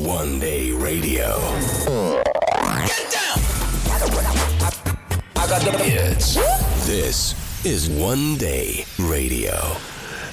[0.00, 1.36] One Day Radio.
[5.36, 6.36] It's,
[6.86, 9.76] this is One Day Radio.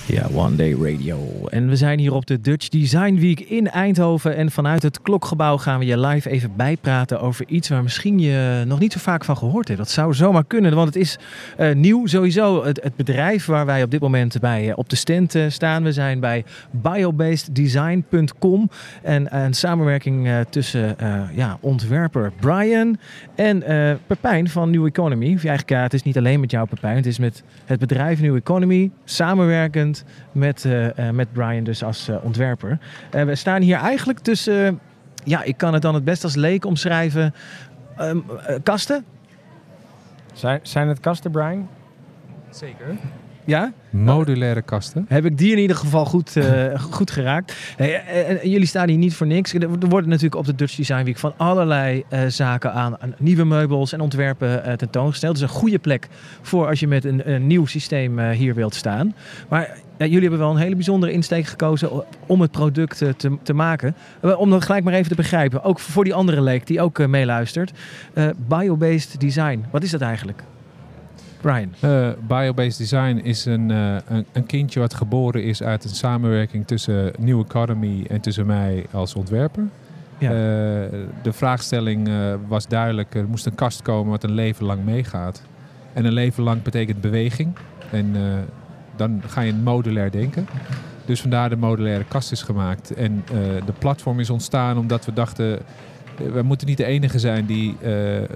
[0.07, 1.46] Ja, One Day Radio.
[1.49, 4.35] En we zijn hier op de Dutch Design Week in Eindhoven.
[4.35, 8.63] En vanuit het klokgebouw gaan we je live even bijpraten over iets waar misschien je
[8.67, 9.79] nog niet zo vaak van gehoord hebt.
[9.79, 11.17] Dat zou zomaar kunnen, want het is
[11.57, 12.63] eh, nieuw sowieso.
[12.63, 15.83] Het, bedrijf waar wij op dit moment bij uh, op de stand uh, staan.
[15.83, 18.69] We zijn bij biobaseddesign.com.
[19.03, 20.95] En een samenwerking tussen
[21.33, 22.97] ja, ontwerper Brian
[23.35, 23.63] en
[24.08, 25.25] Pepijn van New Economy.
[25.27, 28.91] Eigenlijk, het is niet alleen met jou Pepijn, het is met het bedrijf New Economy
[29.05, 29.96] samenwerkend
[30.31, 32.79] met, uh, met Brian dus als uh, ontwerper.
[33.09, 34.79] we staan hier eigenlijk tussen,
[35.23, 37.33] ja, ik kan het dan het best als leek omschrijven,
[37.99, 38.25] um,
[38.63, 39.05] kasten.
[40.33, 41.69] Zijn, zijn het kasten, Brian?
[42.49, 42.97] Zeker.
[43.47, 43.73] Ja?
[43.89, 45.05] Modulaire kasten.
[45.07, 47.55] Heb ik die in ieder geval goed, uh, goed geraakt.
[47.75, 49.53] Hey, en, jullie staan hier niet voor niks.
[49.53, 53.44] Er worden natuurlijk op de Dutch Design Week van allerlei uh, zaken aan, aan, nieuwe
[53.44, 55.33] meubels en ontwerpen uh, tentoongesteld.
[55.33, 56.07] Dus een goede plek
[56.41, 59.16] voor als je met een, een nieuw systeem hier wilt staan.
[59.50, 61.89] Maar jullie hebben wel een hele bijzondere insteek gekozen
[62.25, 63.95] om het product te, te maken.
[64.38, 65.63] om dat gelijk maar even te begrijpen.
[65.63, 67.72] Ook voor die andere leek die ook meeluistert.
[68.47, 70.44] Biobased design, wat is dat eigenlijk?
[71.41, 71.73] Brian?
[71.83, 76.67] Uh, Biobased Design is een, uh, een, een, kindje wat geboren is uit een samenwerking
[76.67, 79.63] tussen New Academy en tussen mij als ontwerper.
[80.17, 80.29] Ja.
[80.29, 80.38] Uh,
[81.21, 82.09] de vraagstelling
[82.47, 85.41] was duidelijk, er moest een kast komen wat een leven lang meegaat.
[85.94, 87.55] En een leven lang betekent beweging.
[87.91, 88.16] En
[88.95, 90.47] dan ga je modulair denken.
[91.05, 92.94] Dus vandaar de modulaire kast is gemaakt.
[92.94, 93.23] En
[93.66, 95.59] de platform is ontstaan omdat we dachten...
[96.33, 97.77] We moeten niet de enige zijn die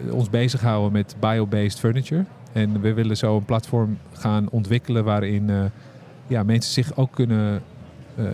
[0.09, 2.25] ons bezighouden met biobased furniture.
[2.53, 5.63] En we willen zo een platform gaan ontwikkelen waarin uh,
[6.27, 7.61] ja, mensen zich ook kunnen
[8.19, 8.25] uh,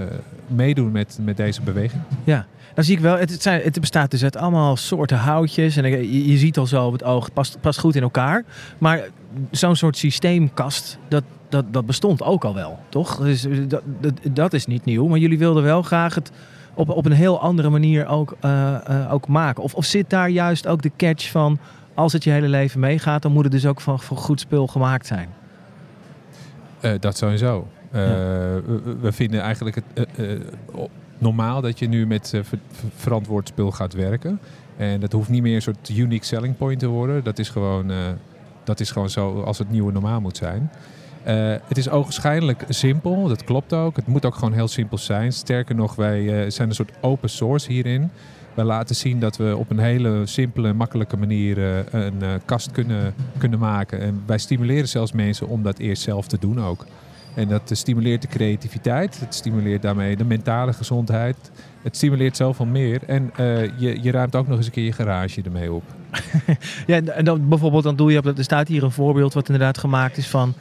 [0.48, 2.02] meedoen met, met deze beweging.
[2.24, 5.78] Ja, dan zie ik wel, het, zijn, het bestaat dus uit allemaal soorten houtjes.
[5.78, 8.44] En je, ziet al zo op het oog, past, past goed in elkaar.
[8.78, 9.08] Maar
[9.52, 13.18] zo'n soort systeemkast, dat, dat, dat bestond ook al wel, toch?
[13.18, 15.08] Dus dat, dat, dat is niet nieuw.
[15.08, 16.32] Maar jullie wilden wel graag het
[16.74, 18.36] op, op een heel andere manier ook,
[19.10, 19.64] ook maken.
[19.64, 21.60] Of, of zit daar juist ook de catch van
[21.98, 24.68] als het je hele leven meegaat, dan moet het dus ook van, van goed spul
[24.68, 25.30] gemaakt zijn.
[26.82, 27.68] Uh, dat sowieso.
[27.92, 28.14] Uh, ja.
[28.66, 30.40] we, we, vinden eigenlijk het uh,
[31.18, 32.60] normaal dat je nu met ver
[32.96, 34.40] verantwoord spul gaat werken.
[34.78, 37.24] En dat hoeft niet meer een soort unique selling point te worden.
[37.24, 37.92] Dat is gewoon,
[38.64, 40.72] dat is gewoon zo als het nieuwe normaal moet zijn.
[41.68, 43.96] het is ogenschijnlijk simpel, dat klopt ook.
[43.96, 45.34] Het moet ook gewoon heel simpel zijn.
[45.34, 48.12] Sterker nog, wij zijn een soort open source hierin.
[48.58, 52.72] Wij laten zien dat we op een hele simpele, makkelijke manier uh, een uh, kast
[52.72, 54.00] kunnen, kunnen maken.
[54.00, 56.86] En wij stimuleren zelfs mensen om dat eerst zelf te doen ook.
[57.36, 61.52] En dat stimuleert de creativiteit, het stimuleert daarmee de mentale gezondheid.
[61.82, 63.02] Het stimuleert zoveel meer.
[63.06, 63.32] En
[63.78, 65.84] je, je ruimt ook nog eens een keer je garage ermee op.
[66.88, 70.18] ja, en dan bijvoorbeeld, dan doe je er staat hier een voorbeeld wat inderdaad gemaakt
[70.18, 70.54] is van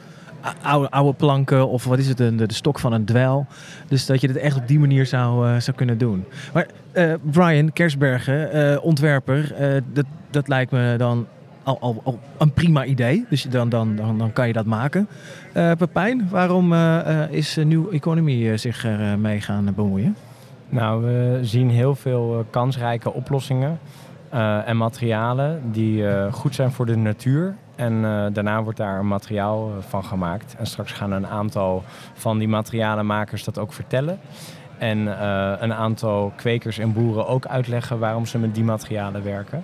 [0.61, 3.45] oude, oude planken of wat is het, de, de stok van een dwel.
[3.87, 6.25] Dus dat je het echt op die manier zou, uh, zou kunnen doen.
[6.53, 9.55] Maar uh, Brian Kersbergen, uh, ontwerper,
[9.93, 11.27] dat, dat lijkt me dan
[11.63, 13.25] al, al, een prima idee.
[13.29, 15.07] Dus dan, dan, dan, dan kan je dat maken.
[15.77, 16.73] Pepijn, waarom
[17.29, 20.15] is New Economy zich er mee gaan bemoeien?
[20.69, 23.79] Nou, we zien heel veel kansrijke oplossingen
[24.65, 29.69] en materialen die goed zijn voor de natuur en uh, daarna wordt daar een materiaal
[29.69, 30.55] uh, van gemaakt.
[30.57, 31.83] En straks gaan een aantal
[32.13, 34.19] van die materialenmakers dat ook vertellen.
[34.77, 39.63] En uh, een aantal kwekers en boeren ook uitleggen waarom ze met die materialen werken.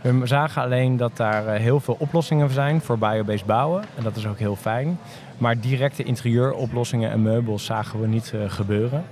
[0.00, 3.84] We zagen alleen dat daar heel veel oplossingen zijn voor biobased bouwen.
[3.96, 4.98] En dat is ook heel fijn.
[5.38, 9.04] Maar directe interieuroplossingen en meubels zagen we niet gebeuren.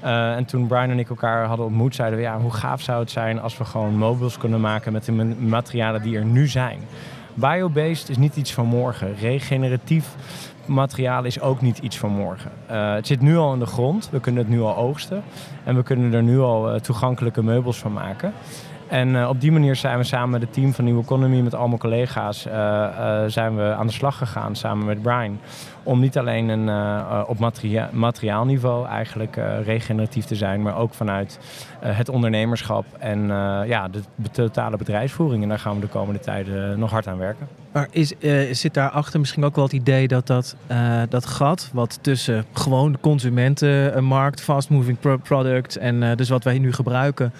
[0.00, 3.10] En toen Brian en ik elkaar hadden ontmoet, zeiden we: ja, hoe gaaf zou het
[3.10, 6.78] zijn als we gewoon meubels kunnen maken met de materialen die er nu zijn.
[7.40, 9.14] Biobased is niet iets van morgen.
[9.14, 10.14] Regeneratief
[10.66, 12.50] materiaal is ook niet iets van morgen.
[12.70, 14.08] Uh, het zit nu al in de grond.
[14.10, 15.22] We kunnen het nu al oogsten.
[15.64, 18.32] En we kunnen er nu al uh, toegankelijke meubels van maken.
[18.88, 21.54] En uh, op die manier zijn we samen met het team van New Economy, met
[21.54, 22.42] al mijn collega's,
[23.26, 25.40] zijn we aan de slag gegaan samen met Brian.
[25.88, 26.68] Om niet alleen een,
[27.26, 31.38] op materia materiaalniveau eigenlijk regeneratief te zijn, maar ook vanuit
[31.80, 33.26] het ondernemerschap en
[33.66, 35.42] ja, de, totale bedrijfsvoering.
[35.42, 37.48] En daar gaan we de komende tijden nog hard aan werken.
[37.72, 41.70] Maar is, eh, zit daarachter misschien ook wel het idee dat dat, eh, dat gat
[41.72, 47.32] wat tussen gewoon de consumentenmarkt, fast-moving pro- product en eh, dus wat wij nu gebruiken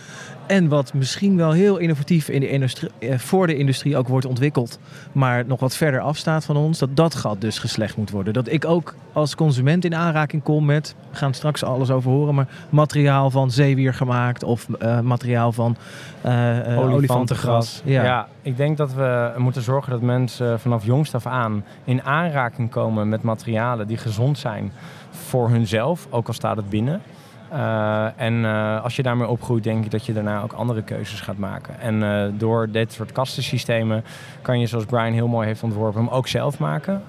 [0.49, 4.27] en wat misschien wel heel innovatief in de industrie, eh, voor de industrie ook wordt
[4.27, 4.79] ontwikkeld,
[5.13, 8.33] maar nog wat verder afstaat van ons, dat dat gat dus geslecht moet worden.
[8.39, 12.35] Dat ik ook als consument in aanraking kom met, we gaan straks alles over horen,
[12.35, 15.77] maar materiaal van zeewier gemaakt of eh, materiaal van
[16.21, 17.83] eh, olifantengras.
[17.85, 18.29] Ja.
[18.43, 23.09] ik denk dat we moeten zorgen dat mensen vanaf jongst af aan in aanraking komen
[23.09, 24.73] met materialen die gezond zijn
[25.11, 27.01] voor hunzelf, ook al staat het binnen.
[27.53, 31.21] Uh, en uh, als je daarmee opgroeit, denk ik dat je daarna ook andere keuzes
[31.21, 31.81] gaat maken.
[31.81, 34.05] En uh, door dit soort kastensystemen
[34.43, 37.03] kan je, zoals Brian heel mooi heeft ontworpen, hem ook zelf maken.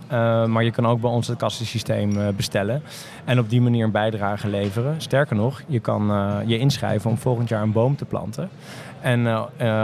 [0.48, 2.82] maar je kan ook bij ons het kastensysteem bestellen
[3.26, 5.02] en op die manier een bijdrage leveren.
[5.02, 6.12] Sterker nog, je kan
[6.46, 8.50] je inschrijven om volgend jaar een boom te planten.
[9.02, 9.28] En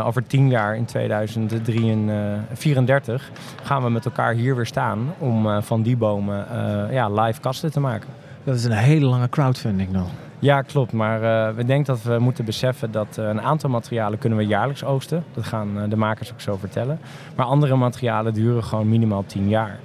[0.03, 3.31] over tien jaar, in 2034,
[3.63, 6.47] gaan we met elkaar hier weer staan om van die bomen
[6.91, 8.09] ja, live kasten te maken.
[8.45, 10.07] Dat is een hele lange crowdfunding dan.
[10.39, 10.91] Ja, klopt.
[10.91, 14.45] Maar uh, we denken dat we moeten beseffen dat uh, een aantal materialen kunnen we
[14.45, 15.23] jaarlijks oogsten.
[15.33, 16.99] Dat gaan uh, de makers ook zo vertellen.
[17.35, 19.79] Maar andere materialen duren gewoon minimaal 10 jaar.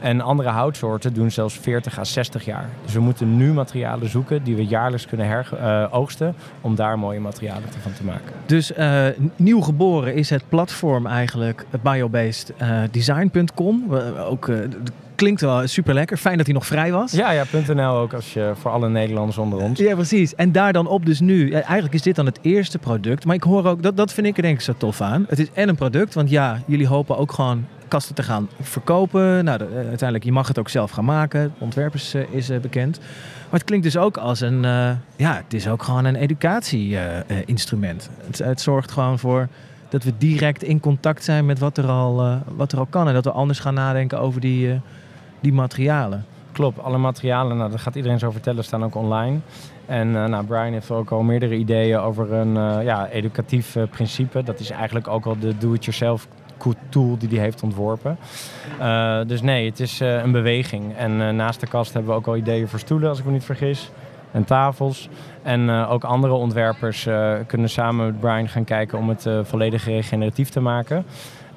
[0.00, 2.68] En andere houtsoorten doen zelfs 40 à 60 jaar.
[2.84, 5.48] Dus we moeten nu materialen zoeken die we jaarlijks kunnen her,
[5.92, 6.34] oogsten.
[6.60, 8.32] Om daar mooie materialen van te maken.
[8.46, 8.72] Dus
[9.36, 13.94] nieuw geboren is het platform eigenlijk biobased.design.com.
[14.18, 14.48] ook
[15.16, 16.16] klinkt wel super lekker.
[16.16, 17.12] Fijn dat hij nog vrij was.
[17.12, 19.78] Ja, ja, .nl ook als je voor alle Nederlanders onder ons.
[19.78, 20.34] Ja, precies.
[20.34, 21.50] En daar dan op dus nu.
[21.50, 23.24] Ja, eigenlijk is dit dan het eerste product.
[23.24, 25.24] Maar ik hoor ook, dat, dat vind ik er denk ik zo tof aan.
[25.28, 29.44] Het is en een product, want ja, jullie hopen ook gewoon kasten te gaan verkopen.
[29.44, 31.54] Nou, de, uiteindelijk, je mag het ook zelf gaan maken.
[31.58, 32.98] Ontwerpers uh, is uh, bekend.
[32.98, 38.10] Maar het klinkt dus ook als een, uh, ja, het is ook gewoon een educatie-instrument.
[38.26, 39.48] Het, het zorgt gewoon voor
[39.88, 43.08] dat we direct in contact zijn met wat er al, wat er al kan.
[43.08, 44.80] En dat we anders gaan nadenken over die,
[45.46, 46.24] die materialen.
[46.52, 49.38] Klopt, alle materialen, nou, daar gaat iedereen zo vertellen, staan ook online.
[49.86, 53.82] En uh, nou, Brian heeft ook al meerdere ideeën over een uh, ja, educatief uh,
[53.90, 54.42] principe.
[54.42, 56.28] Dat is eigenlijk ook al de do-it-yourself
[56.88, 58.18] tool die hij heeft ontworpen.
[59.26, 60.96] dus nee, het is een beweging.
[60.96, 63.44] En naast de kast hebben we ook al ideeën voor stoelen, als ik me niet
[63.44, 63.90] vergis.
[64.32, 65.08] En tafels.
[65.42, 67.08] En ook andere ontwerpers
[67.46, 71.04] kunnen samen met Brian gaan kijken om het volledig regeneratief te maken.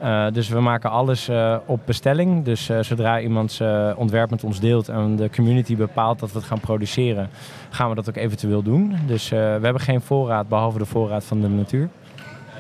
[0.04, 2.46] Uh, dus we maken alles uh, op bestelling.
[2.46, 6.38] Dus uh, zodra iemand zijn ontwerp met ons deelt en de community bepaalt dat we
[6.38, 7.30] het gaan produceren,
[7.70, 8.96] gaan we dat ook eventueel doen.
[9.08, 11.90] Dus we hebben geen voorraad behalve de voorraad van de natuur.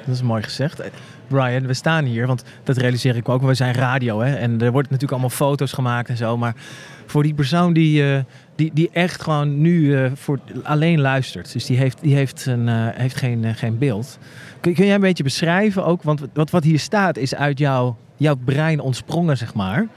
[0.05, 0.81] Dat is mooi gezegd.
[1.27, 3.41] Brian, we staan hier, want dat realiseer ik ook.
[3.41, 4.35] We zijn radio hè?
[4.35, 6.37] en er wordt natuurlijk allemaal foto's gemaakt en zo.
[6.37, 6.55] Maar
[7.09, 8.23] voor die persoon die,
[8.55, 13.15] die, die echt gewoon nu voor, alleen luistert, dus die heeft, die heeft, een, heeft
[13.15, 14.17] geen, geen beeld.
[14.59, 17.97] Kun, kun jij een beetje beschrijven ook, want wat, wat hier staat is uit jouw,
[18.17, 19.87] jouw brein ontsprongen, zeg maar.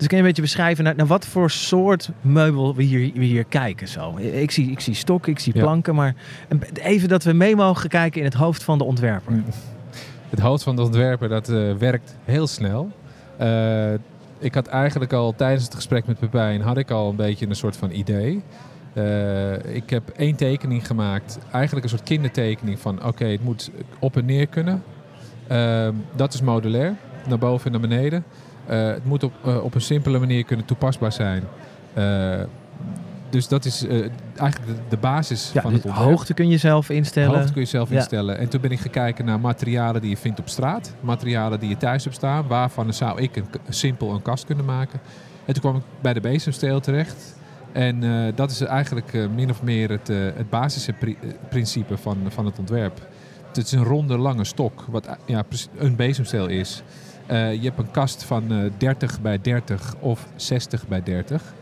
[0.00, 3.24] Dus kun je een beetje beschrijven naar, naar wat voor soort meubel we hier, we
[3.24, 4.16] hier kijken zo.
[4.16, 6.14] Ik zie, ik zie stokken, ik zie planken, maar
[6.72, 9.32] even dat we mee mogen kijken in het hoofd van de ontwerper.
[10.30, 11.46] Het hoofd van de ontwerper, dat
[11.78, 12.90] werkt heel snel.
[14.40, 17.56] Ik had eigenlijk al tijdens het gesprek met Pepijn, had ik al een beetje een
[17.56, 18.42] soort van idee.
[18.94, 24.16] Uh, ik heb één tekening gemaakt, eigenlijk een soort kindertekening van oké, het moet op
[24.16, 24.82] en neer kunnen.
[25.52, 26.94] Uh, dat is modulair,
[27.28, 28.24] naar boven en naar beneden.
[28.70, 29.32] Uh, het moet op,
[29.62, 31.42] op een simpele manier kunnen toepasbaar zijn.
[33.30, 33.86] Dus dat is
[34.36, 36.10] eigenlijk de, de basis ja, van het dus ontwerp.
[36.10, 37.38] Hoogte kun je zelf instellen.
[37.38, 37.96] Hoogte kun je zelf ja.
[37.96, 38.38] instellen.
[38.38, 40.94] En toen ben ik gekeken naar materialen die je vindt op straat.
[41.00, 42.46] Materialen die je thuis hebt staan.
[42.46, 45.00] Waarvan zou ik een, simpel een kast kunnen maken.
[45.44, 47.38] En toen kwam ik bij de bezemsteel terecht.
[47.72, 52.58] En uh, dat is eigenlijk uh, min of meer het, het basisprincipe van, van het
[52.58, 53.08] ontwerp.
[53.46, 55.44] Het is een ronde, lange stok, wat ja,
[55.76, 56.82] een bezemsteel is.
[57.28, 61.54] je hebt een kast van 30 bij 30 of 60 bij 30.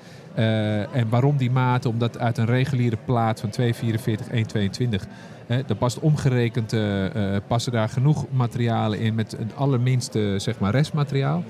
[0.92, 1.90] En waarom die maten?
[1.90, 5.06] Omdat uit een reguliere plaat van 244, 122...
[5.46, 6.76] Hè, er past omgerekend,
[7.46, 11.44] passen daar genoeg materialen in met het allerminste zeg maar, restmateriaal.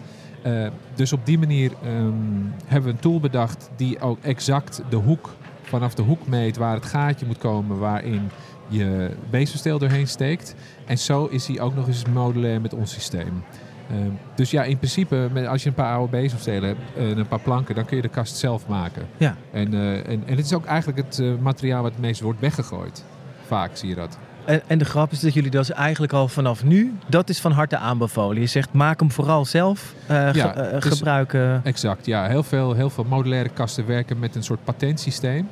[0.95, 5.30] Dus op die manier um, hebben we een tool bedacht die ook exact de hoek
[5.62, 8.30] vanaf de hoek meet waar het gaatje moet komen waarin
[8.68, 10.54] je bezemsteel doorheen steekt.
[10.87, 13.42] En zo is hij ook nog eens modulair met ons systeem.
[13.90, 13.97] Uh,
[14.35, 17.75] dus ja, in principe, als je een paar oude bezemstelen hebt en een paar planken,
[17.75, 19.07] dan kun je de kast zelf maken.
[19.16, 19.37] Ja.
[19.52, 22.40] En, uh, en, en het is ook eigenlijk het uh, materiaal wat het meest wordt
[22.40, 23.04] weggegooid.
[23.47, 24.18] Vaak zie je dat.
[24.45, 27.52] En, en, de grap is dat jullie dat eigenlijk al vanaf nu, dat is van
[27.52, 28.40] harte aanbevolen.
[28.40, 31.61] Je zegt, maak hem vooral zelf, uh, ja, ge, uh, dus gebruiken.
[31.64, 32.26] Exact, ja.
[32.26, 35.49] Heel veel, heel veel modulaire kasten werken met een soort patentsysteem.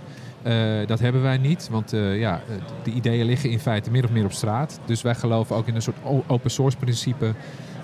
[0.46, 2.40] Uh, dat hebben wij niet, want ja,
[2.82, 4.80] de ideeën liggen in feite meer of meer op straat.
[4.84, 7.34] Dus wij geloven ook in een soort open source principe.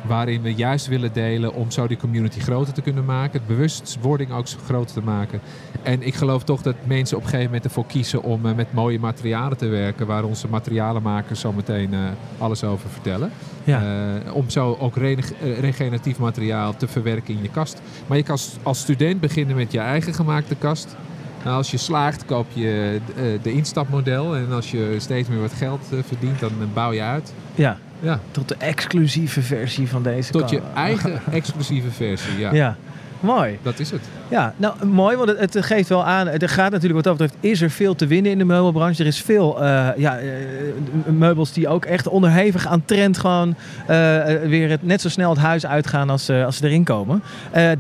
[0.07, 3.39] Waarin we juist willen delen om zo die community groter te kunnen maken.
[3.39, 5.41] Het bewustwording ook groter te maken.
[5.83, 8.73] En ik geloof toch dat mensen op een gegeven moment ervoor kiezen om eh, met
[8.73, 12.01] mooie materialen te werken, waar onze materialenmakers zo meteen eh,
[12.39, 13.31] alles over vertellen.
[13.65, 13.83] Ja.
[14.25, 14.97] Eh, om zo ook
[15.61, 17.81] regeneratief materiaal te verwerken in je kast.
[18.07, 20.97] Maar je kan als- student beginnen met je eigen gemaakte kast.
[21.45, 23.01] Nou, als je slaagt, koop je
[23.43, 24.37] de instapmodel.
[24.37, 27.33] En als je steeds meer wat geld verdient, dan bouw je uit.
[27.55, 32.39] Ja, Ja, tot de exclusieve versie van deze tot je eigen exclusieve versie.
[32.39, 32.77] Ja, Ja,
[33.21, 33.59] mooi.
[33.63, 34.01] dat is het.
[34.33, 36.29] Ja, nou mooi, want het, het geeft wel aan.
[36.29, 39.03] Er gaat natuurlijk wat dat betreft, is er veel te winnen in de meubelbranche.
[39.03, 40.29] Er is veel eh, ja, eh,
[41.07, 43.55] meubels die ook echt onderhevig aan trend gewoon
[43.87, 47.23] eh, weer het, net zo snel het huis uitgaan als, als ze erin komen.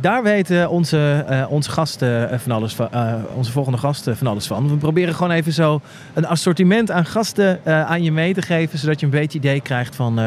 [0.00, 2.88] Daar weten onze, onze gasten van alles van,
[3.34, 4.68] onze volgende gasten van alles van.
[4.68, 5.80] We proberen gewoon even zo
[6.14, 9.96] een assortiment aan gasten aan je mee te geven, zodat je een beetje idee krijgt
[9.96, 10.20] van,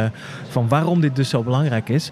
[0.50, 2.12] van waarom dit dus zo belangrijk is.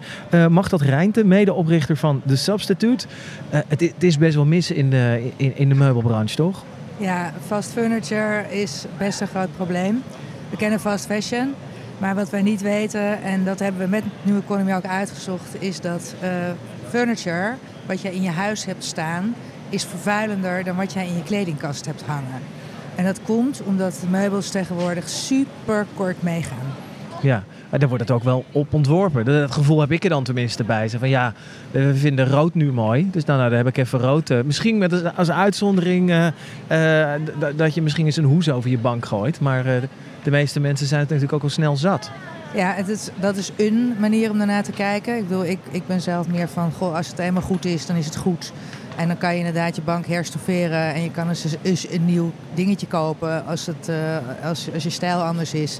[0.50, 3.06] Mag dat Rijnte, medeoprichter van The Substitute.
[3.50, 6.64] Het, het is best wel mis in de, in, in de meubelbranche, toch?
[6.98, 10.04] Ja, fast furniture is best een groot probleem.
[10.50, 11.54] We kennen fast fashion,
[11.98, 15.82] maar wat wij niet weten, en dat hebben we met New Economy ook uitgezocht, is
[15.82, 16.30] dat eh,
[16.90, 17.54] furniture,
[17.86, 19.36] wat je in je huis hebt staan,
[19.70, 22.42] is vervuilender dan wat jij in je kledingkast hebt hangen.
[22.96, 26.74] En dat komt omdat de meubels tegenwoordig super kort meegaan.
[27.22, 27.44] Ja,
[27.80, 29.26] daar wordt het ook wel op ontworpen.
[29.26, 30.90] Dat, gevoel heb ik er dan tenminste bij.
[30.90, 31.34] Van ja,
[31.72, 33.08] we vinden rood nu mooi.
[33.12, 34.30] Dus nou, nou daar heb ik even rood.
[34.30, 37.22] eh, misschien met als, uitzondering eh, eh,
[37.56, 39.40] dat je misschien eens een hoes over je bank gooit.
[39.40, 39.64] Maar
[40.24, 42.12] de, meeste mensen zijn het natuurlijk ook al snel zat.
[42.54, 45.18] Ja, het is, dat is een manier om daarnaar te kijken.
[45.18, 47.96] Ik, bedoel, ik, ik ben zelf meer van, goh, als het eenmaal goed is, dan
[47.96, 48.52] is het goed.
[48.96, 52.88] En dan kan je inderdaad je bank herstofferen en je kan eens, een nieuw dingetje
[52.88, 53.92] kopen als, het,
[54.44, 55.80] als, als je stijl anders is.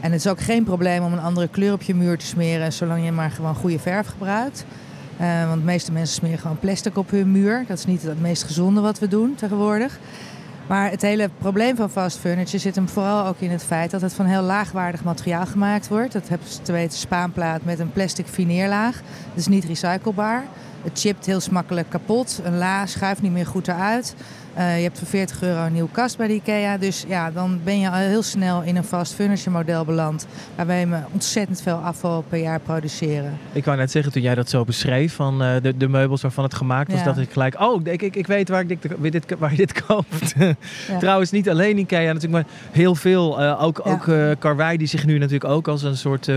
[0.00, 2.72] En het is ook geen probleem om een andere kleur op je muur te smeren,
[2.72, 4.64] zolang je maar gewoon goede verf gebruikt.
[5.16, 7.64] Eh, want de meeste mensen smeren gewoon plastic op hun muur.
[7.68, 9.98] Dat is niet het meest gezonde wat we doen tegenwoordig.
[10.66, 14.00] Maar het hele probleem van fast furniture zit hem vooral ook in het feit dat
[14.00, 16.12] het van heel laagwaardig materiaal gemaakt wordt.
[16.12, 18.94] Dat heb je te weten spaanplaat met een plastic fineerlaag.
[19.28, 20.44] Dat is niet recyclebaar.
[20.82, 22.40] Het chipt heel smakkelijk kapot.
[22.44, 24.14] Een la schuift niet meer goed eruit.
[24.56, 26.78] Eh, je hebt voor 40 euro een nieuwe kast bij de IKEA.
[26.78, 30.26] Dus ja, dan ben je al heel snel in een fast furniture model beland.
[30.54, 33.38] Waarbij we ontzettend veel afval per jaar produceren.
[33.52, 36.44] Ik wou net zeggen, toen jij dat zo beschreef van eh, de, de meubels waarvan
[36.44, 37.04] het gemaakt was, Ja.
[37.06, 39.82] dat ik gelijk, oh, ik, ik, ik weet waar, ik dit, dit, waar je dit
[39.86, 40.34] koopt.
[41.00, 43.40] Trouwens, niet alleen Ikea natuurlijk, maar heel veel.
[43.40, 43.90] eh, ook Ja.
[43.92, 46.28] ook Karwei, die zich nu natuurlijk ook als een soort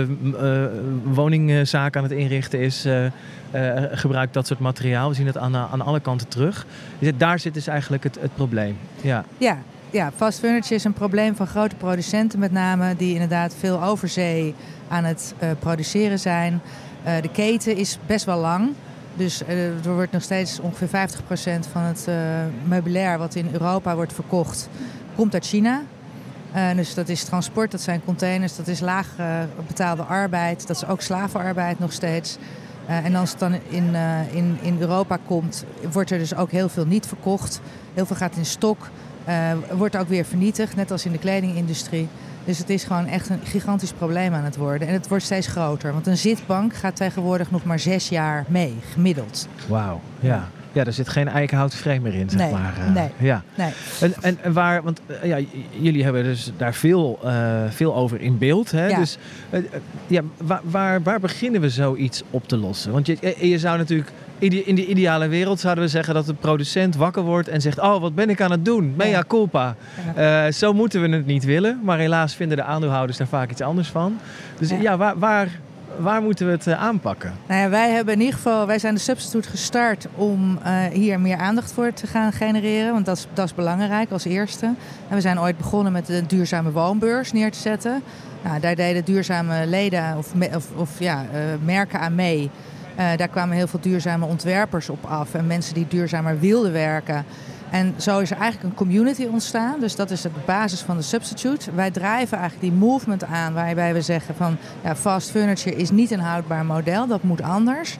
[1.03, 2.85] woningzaak aan het inrichten is,
[3.51, 5.10] eh, gebruikt dat soort materiaal.
[5.10, 6.65] We zien het aan, eh, aan alle kanten terug.
[7.00, 8.77] Dus daar zit dus eigenlijk het, het probleem.
[9.01, 9.24] Ja.
[9.38, 9.58] Ja,
[9.89, 12.96] ja, fast furniture is een probleem van grote producenten met name...
[12.96, 14.56] die inderdaad veel overzee
[14.88, 16.62] aan het eh, produceren zijn.
[17.22, 18.70] De keten is best wel lang.
[19.13, 19.41] Dus
[19.84, 22.08] er wordt nog steeds ongeveer 50% van het
[22.63, 23.18] meubilair...
[23.18, 24.70] wat in Europa wordt verkocht,
[25.15, 25.82] komt uit China.
[26.75, 29.08] Dus dat is transport, dat zijn containers, dat is laag
[29.68, 30.68] betaalde arbeid.
[30.68, 32.38] Dat is ook slavenarbeid nog steeds.
[32.89, 36.51] Eh, en als het dan in, eh, in, in Europa komt, wordt er dus ook
[36.51, 37.62] heel veel niet verkocht.
[37.93, 38.89] Heel veel gaat in stok.
[39.25, 42.08] Eh, wordt ook weer vernietigd, net als in de kledingindustrie.
[42.46, 44.88] Dus het is gewoon echt een gigantisch probleem aan het worden.
[44.88, 45.93] En het wordt steeds groter.
[45.93, 49.48] Want een zitbank gaat tegenwoordig nog maar zes jaar mee, gemiddeld.
[49.67, 50.01] Wauw.
[50.19, 50.50] Ja.
[50.71, 52.73] Ja, er zit geen eikenhouten frame meer in, zeg Nee, maar.
[52.88, 52.93] eh.
[52.93, 53.09] nee.
[53.17, 53.43] Ja.
[53.55, 53.71] Nee.
[54.01, 55.38] En, en, en waar, want eh, ja,
[55.79, 57.33] jullie hebben dus daar veel, eh,
[57.69, 58.71] veel over in beeld.
[58.71, 58.88] Hè?
[58.88, 58.99] Ja.
[58.99, 59.17] Dus
[60.07, 62.91] ja, waar, waar, waar beginnen we zoiets op te lossen?
[62.91, 66.95] Want je, je zou natuurlijk, in de, ideale wereld zouden we zeggen dat de producent
[66.95, 68.93] wakker wordt en zegt: Oh, wat ben ik aan het doen?
[68.97, 69.23] Mea Ja.
[69.27, 69.75] culpa.
[70.51, 71.79] Zo moeten we het niet willen.
[71.83, 74.17] Maar helaas vinden de aandeelhouders daar vaak iets anders van.
[74.59, 74.97] Dus ja, Ja.
[74.97, 75.47] waar, waar,
[76.00, 77.34] waar moeten we het eh, aanpakken?
[77.48, 81.20] Nou ja, wij hebben in ieder geval, wij zijn de Substitute gestart om eh, hier
[81.20, 82.94] meer aandacht voor te gaan genereren.
[82.94, 84.65] Want dat is, dat is belangrijk als eerste.
[85.10, 88.03] En we zijn ooit begonnen met een duurzame woonbeurs neer te zetten.
[88.44, 92.50] Nou, daar deden duurzame leden of, of, of ja, eh, merken aan mee.
[93.15, 97.25] Daar kwamen heel veel duurzame ontwerpers op af en mensen die duurzamer wilden werken.
[97.71, 99.79] En zo is er eigenlijk een community ontstaan.
[99.79, 101.71] Dus dat is de basis van de Substitute.
[101.71, 106.11] Wij drijven eigenlijk die movement aan waarbij we zeggen van ja, fast furniture is niet
[106.11, 107.97] een houdbaar model, dat moet anders.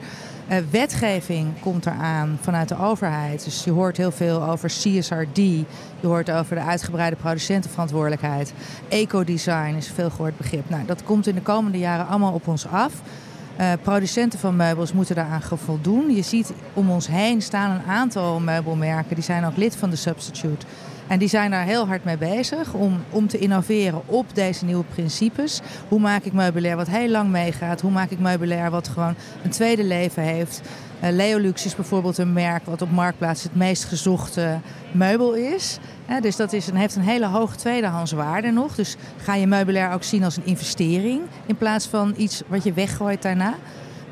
[0.50, 3.44] Eh, wetgeving komt eraan vanuit de overheid.
[3.44, 5.36] Dus je hoort heel veel over CSRD.
[5.36, 8.52] Je hoort over de uitgebreide producentenverantwoordelijkheid.
[8.88, 10.70] Ecodesign is een veel gehoord begrip.
[10.70, 12.92] Nou, dat komt in de komende jaren allemaal op ons af.
[13.60, 16.14] Eh, producenten van meubels moeten daaraan voldoen.
[16.14, 19.14] Je ziet om ons heen staan een aantal meubelmerken.
[19.14, 20.66] Die zijn ook lid van de Substitute.
[21.06, 24.84] En die zijn daar heel hard mee bezig om, om te innoveren op deze nieuwe
[24.84, 25.60] principes.
[25.88, 27.80] Hoe maak ik meubilair wat heel lang meegaat?
[27.80, 30.60] Hoe maak ik meubilair wat gewoon een tweede leven heeft?
[31.04, 34.58] Uh, Leolux is bijvoorbeeld een merk wat op Marktplaats het meest gezochte
[34.92, 35.78] meubel is.
[36.20, 38.74] Dus dat is een, heeft een hele hoge tweedehandswaarde nog.
[38.74, 42.72] Dus ga je meubilair ook zien als een investering in plaats van iets wat je
[42.72, 43.54] weggooit daarna.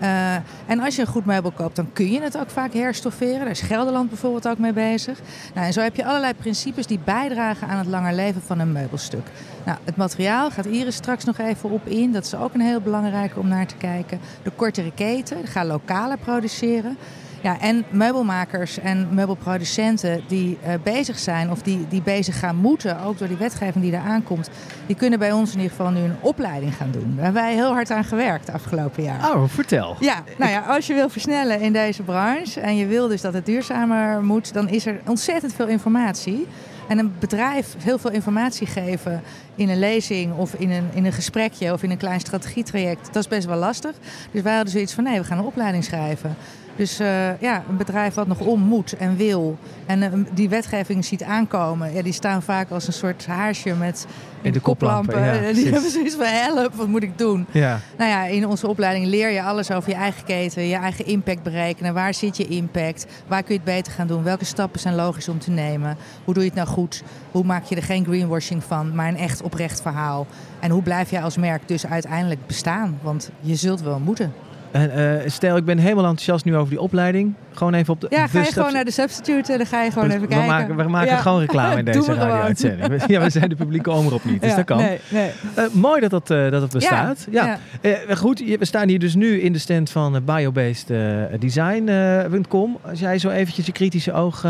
[0.02, 0.34] Uh,
[0.66, 3.38] en als je een goed meubel koopt, dan kun je het ook vaak herstofferen.
[3.38, 5.18] Daar is Gelderland bijvoorbeeld ook mee bezig.
[5.54, 8.72] Nou, en zo heb je allerlei principes die bijdragen aan het langer leven van een
[8.72, 9.26] meubelstuk.
[9.64, 12.12] Nou, het materiaal gaat Iris straks nog even op in.
[12.12, 14.20] Dat is ook een heel belangrijke om naar te kijken.
[14.42, 16.96] De kortere keten, ga lokaler produceren.
[17.40, 23.00] Ja, en meubelmakers en meubelproducenten die uh, bezig zijn of die, die bezig gaan moeten,
[23.00, 24.50] ook door die wetgeving die er aankomt,
[24.86, 27.12] die kunnen bij ons in ieder geval nu een opleiding gaan doen.
[27.14, 29.34] Daar hebben wij heel hard aan gewerkt de afgelopen jaar.
[29.34, 29.96] Oh, vertel.
[30.00, 33.34] Ja, nou ja, als je wil versnellen in deze branche en je wil dus dat
[33.34, 36.46] het duurzamer moet, dan is er ontzettend veel informatie.
[36.88, 39.22] En een bedrijf heel veel informatie geven
[39.54, 43.22] in een lezing of in een, in een gesprekje of in een klein strategietraject, dat
[43.22, 43.94] is best wel lastig.
[44.30, 46.36] Dus wij hadden zoiets van nee, we gaan een opleiding schrijven.
[46.78, 51.04] Dus uh, ja, een bedrijf wat nog om moet en wil en uh, die wetgeving
[51.04, 54.06] ziet aankomen, ja, die staan vaak als een soort haarsje met
[54.42, 55.14] in de koplampen.
[55.14, 55.46] koplampen.
[55.46, 57.46] Ja, die hebben zoiets van help, wat moet ik doen?
[57.50, 57.80] Ja.
[57.96, 61.42] Nou ja, in onze opleiding leer je alles over je eigen keten, je eigen impact
[61.42, 61.94] berekenen.
[61.94, 63.06] Waar zit je impact?
[63.26, 64.22] Waar kun je het beter gaan doen?
[64.22, 65.96] Welke stappen zijn logisch om te nemen?
[66.24, 67.02] Hoe doe je het nou goed?
[67.30, 70.26] Hoe maak je er geen greenwashing van, maar een echt oprecht verhaal?
[70.60, 72.98] En hoe blijf jij als merk dus uiteindelijk bestaan?
[73.02, 74.32] Want je zult wel moeten.
[74.70, 77.34] En, uh, stel, ik ben helemaal enthousiast nu over die opleiding.
[77.52, 78.06] Gewoon even op de.
[78.10, 80.46] Ja, ga je gewoon naar de substitute en dan ga je gewoon even we kijken.
[80.46, 83.02] Maken, we maken gewoon reclame in deze radio-uitzending.
[83.06, 84.76] ja, we zijn de publieke omroep niet, dus ja, dat kan.
[84.76, 85.30] Nee, nee.
[85.58, 87.26] Uh, mooi dat dat, uh, dat het bestaat.
[87.30, 88.14] Ja, ja.
[88.14, 90.92] Goed, we staan hier dus nu in de stand van biobased
[91.38, 92.78] design.com.
[92.82, 94.46] Als jij zo eventjes je kritische oog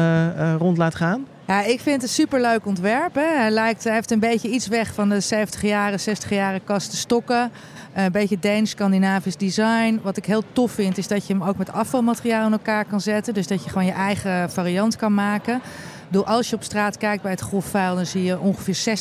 [0.59, 1.27] rond laat gaan.
[1.49, 3.15] Ja, ik vind het een superleuk ontwerp.
[3.15, 3.37] Hè.
[3.37, 6.99] Hij, lijkt, hij heeft een beetje iets weg van de 70 jaren, 60 jaren kasten
[6.99, 7.51] stokken.
[7.95, 10.01] Een beetje Deens, Scandinavisch design.
[10.03, 13.01] Wat ik heel tof vind, is dat je hem ook met afvalmateriaal in elkaar kan
[13.01, 13.35] zetten.
[13.35, 15.61] Dus dat je gewoon je eigen variant kan maken.
[16.07, 18.99] Bedoel, als je op straat kijkt bij het grofvuil, dan zie je ongeveer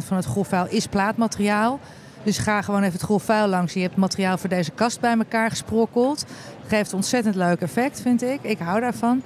[0.00, 1.80] 60% van het grofvuil is plaatmateriaal.
[2.22, 3.72] Dus ga gewoon even het grofvuil langs.
[3.72, 6.24] Je hebt materiaal voor deze kast bij elkaar gesprokkeld.
[6.66, 8.38] Geeft ontzettend leuk effect, vind ik.
[8.42, 9.22] Ik hou daarvan.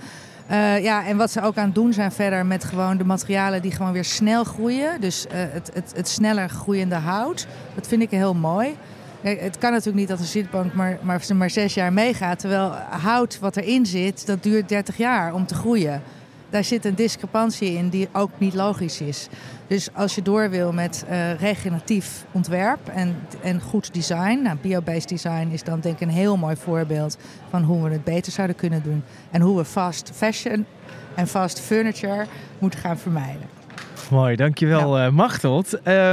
[0.50, 3.62] Uh, ja, en wat ze ook aan het doen zijn verder met gewoon de materialen
[3.62, 5.00] die gewoon weer snel groeien.
[5.00, 7.47] Dus uh, het, het, het sneller groeiende hout.
[7.75, 8.77] Dat vind ik heel mooi.
[9.21, 12.39] Het kan natuurlijk niet dat een zitbank maar, maar, maar zes jaar meegaat.
[12.39, 16.02] Terwijl hout wat erin zit, dat duurt 30 jaar om te groeien.
[16.50, 19.28] Daar zit een discrepantie in die ook niet logisch is.
[19.67, 24.41] Dus als je door wil met uh, regeneratief ontwerp en, en goed design.
[24.43, 27.19] Nou, biobased design is dan denk ik een heel mooi voorbeeld
[27.50, 29.02] van hoe we het beter zouden kunnen doen.
[29.31, 30.67] En hoe we fast fashion
[31.15, 32.26] en fast furniture
[32.59, 33.57] moeten gaan vermijden.
[34.10, 35.06] Mooi, dankjewel ja.
[35.06, 35.78] uh, Machteld.
[35.84, 36.12] Uh,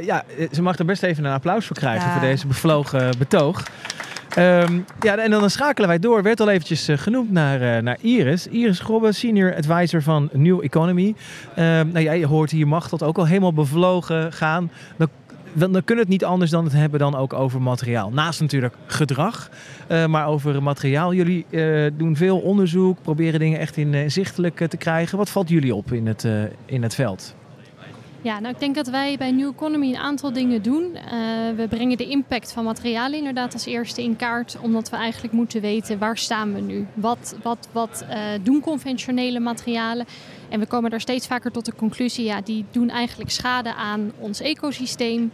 [0.00, 2.12] ja, ze mag er best even een applaus voor krijgen ja.
[2.12, 3.62] voor deze bevlogen betoog.
[4.38, 6.22] Um, ja, en dan schakelen wij door.
[6.22, 8.46] Werd al eventjes uh, genoemd naar, uh, naar Iris.
[8.46, 11.14] Iris Grobbe, senior advisor van New Economy.
[11.58, 14.70] Um, nou, jij hoort hier Machteld ook al helemaal bevlogen gaan.
[14.96, 15.08] Dan,
[15.52, 18.10] dan, kunnen het niet anders dan het hebben dan ook over materiaal.
[18.10, 19.50] Naast natuurlijk gedrag,
[19.88, 21.14] uh, maar over materiaal.
[21.14, 21.46] Jullie
[21.96, 25.18] doen veel onderzoek, proberen dingen echt inzichtelijk te krijgen.
[25.18, 26.28] Wat valt jullie op in het,
[26.66, 27.34] in het veld?
[28.22, 30.82] Ja, nou ik denk dat wij bij New Economy een aantal dingen doen.
[30.82, 31.02] Uh,
[31.56, 35.60] we brengen de impact van materialen inderdaad als eerste in kaart, omdat we eigenlijk moeten
[35.60, 36.86] weten waar staan we nu.
[36.94, 40.06] Wat, wat, wat uh, doen conventionele materialen?
[40.48, 44.12] En we komen daar steeds vaker tot de conclusie, ja, die doen eigenlijk schade aan
[44.18, 45.32] ons ecosysteem.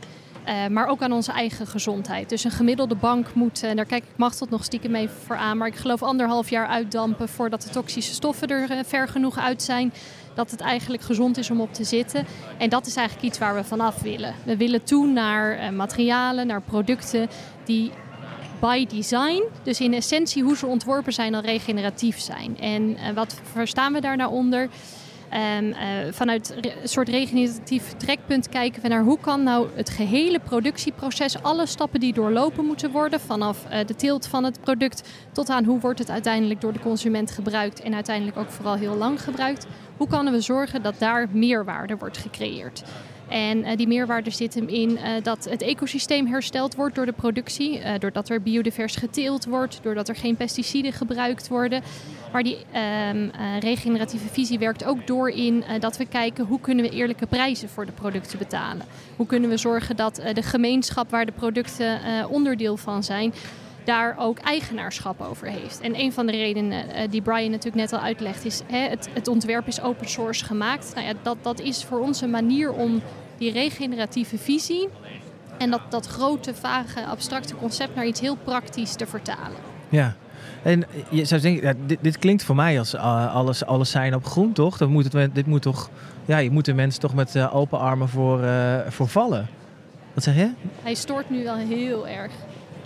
[0.49, 2.29] Uh, maar ook aan onze eigen gezondheid.
[2.29, 5.59] Dus een gemiddelde bank moet, en daar kijk ik Machteld nog stiekem mee voor aan,
[5.59, 9.93] maar ik geloof anderhalf jaar uitdampen voordat de toxische stoffen er ver genoeg uit zijn
[10.35, 12.27] dat het eigenlijk gezond is om op te zitten.
[12.59, 14.35] En dat is eigenlijk iets waar we vanaf willen.
[14.45, 17.29] We willen toe naar uh, materialen, naar producten
[17.65, 17.91] die
[18.61, 22.59] by design, dus in essentie hoe ze ontworpen zijn, al regeneratief zijn.
[22.59, 24.69] En uh, wat verstaan we daar nou onder?
[25.35, 25.77] Um, uh,
[26.11, 31.67] vanuit een soort regeneratief trekpunt kijken we naar hoe kan nou het gehele productieproces, alle
[31.67, 35.81] stappen die doorlopen moeten worden, vanaf uh, de teelt van het product tot aan hoe
[35.81, 39.67] wordt het uiteindelijk door de consument gebruikt en uiteindelijk ook vooral heel lang gebruikt.
[39.97, 42.83] Hoe kunnen we zorgen dat daar meerwaarde wordt gecreëerd?
[43.35, 47.13] En uh, die meerwaarde zit hem in uh, dat het ecosysteem hersteld wordt door de
[47.13, 47.79] productie.
[47.79, 51.83] Uh, doordat er biodivers geteeld wordt, doordat er geen pesticiden gebruikt worden.
[52.33, 52.57] Maar die
[53.13, 57.69] um, regeneratieve visie werkt ook door in dat we kijken hoe kunnen we eerlijke prijzen
[57.69, 58.87] voor de producten betalen.
[59.17, 63.35] Hoe kunnen we zorgen dat de gemeenschap waar de producten onderdeel van zijn,
[63.85, 65.81] daar ook eigenaarschap over heeft.
[65.81, 68.61] En een van de redenen die Brian natuurlijk net al uitlegt is...
[68.67, 70.93] Hè, het, het, ontwerp is open source gemaakt.
[70.95, 73.03] Nou ja, dat, dat is voor ons een manier om
[73.39, 74.89] die regeneratieve visie...
[75.59, 79.59] en dat, dat grote, vage, abstracte concept naar iets heel praktisch te vertalen.
[79.89, 80.17] Ja,
[80.63, 84.15] en je zou denken, ja, dit, dit, klinkt voor mij als uh, alles, alles zijn
[84.15, 84.77] op groen, toch?
[84.77, 85.91] Dat moet het, dit moet toch,
[86.25, 89.49] ja, je moet de mensen toch met uh, open armen voor, uh, voor vallen.
[90.15, 90.51] Wat zeg je?
[90.83, 92.33] Hij stoort nu wel heel erg.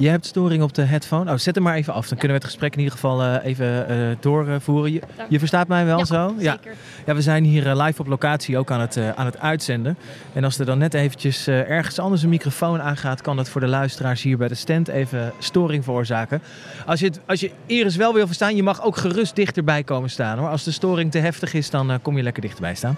[0.01, 1.33] Je hebt storing op de headphone.
[1.33, 2.09] Oh, zet hem maar even af.
[2.09, 4.93] Dan kunnen we het gesprek in ieder geval uh, even uh, doorvoeren.
[4.93, 6.35] Je, je, verstaat mij wel ja, zo?
[6.39, 6.77] Ja, zeker.
[7.07, 9.97] Ja, we zijn hier uh, live op locatie ook aan het, aan het uitzenden.
[10.33, 13.21] En als er dan net eventjes ergens anders een microfoon aangaat...
[13.21, 16.43] kan dat voor de luisteraars hier bij de stand even storing veroorzaken.
[16.87, 20.11] Als je, het, als je Iris wel wil verstaan, je mag ook gerust dichterbij komen
[20.11, 20.39] staan.
[20.39, 20.49] hoor.
[20.49, 22.97] Als de storing te heftig is, dan kom je lekker dichterbij staan.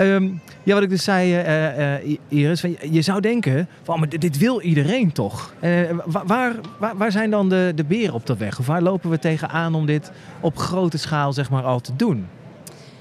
[0.00, 1.44] Um, ja, wat ik dus zei,
[2.28, 2.64] Iris.
[2.90, 5.54] Je zou denken, van, maar dit wil iedereen toch?
[6.32, 8.58] Waar, waar, waar, zijn dan de, de beren op de weg?
[8.58, 12.28] Of waar lopen we tegenaan om dit op grote schaal zeg maar, al te doen?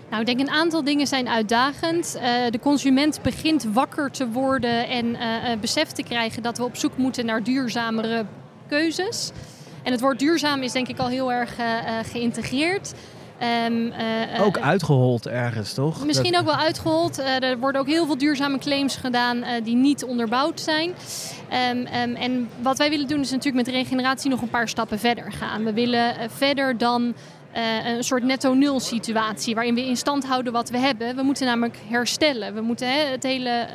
[0.09, 2.15] Nou, ik denk een aantal dingen zijn uitdagend.
[2.15, 5.17] Uh, de consument begint wakker te worden en uh,
[5.61, 8.25] besef te krijgen dat we op zoek moeten naar duurzamere
[8.67, 9.31] keuzes.
[9.83, 11.55] En het woord duurzaam is denk ik al heel erg
[12.11, 12.93] geïntegreerd.
[13.41, 16.05] Um, uh, ook uitgehold ergens, toch?
[16.05, 17.19] Misschien ook wel uitgehold.
[17.19, 20.89] Uh, er worden ook heel veel duurzame claims gedaan uh, die niet onderbouwd zijn.
[21.69, 24.99] Um, um, en wat wij willen doen is natuurlijk met regeneratie nog een paar stappen
[24.99, 25.63] verder gaan.
[25.63, 27.13] We willen verder dan
[27.85, 31.15] een soort netto-nul situatie waarin we in stand houden wat we hebben.
[31.15, 32.53] We moeten namelijk herstellen.
[32.53, 33.67] We moeten hè, het hele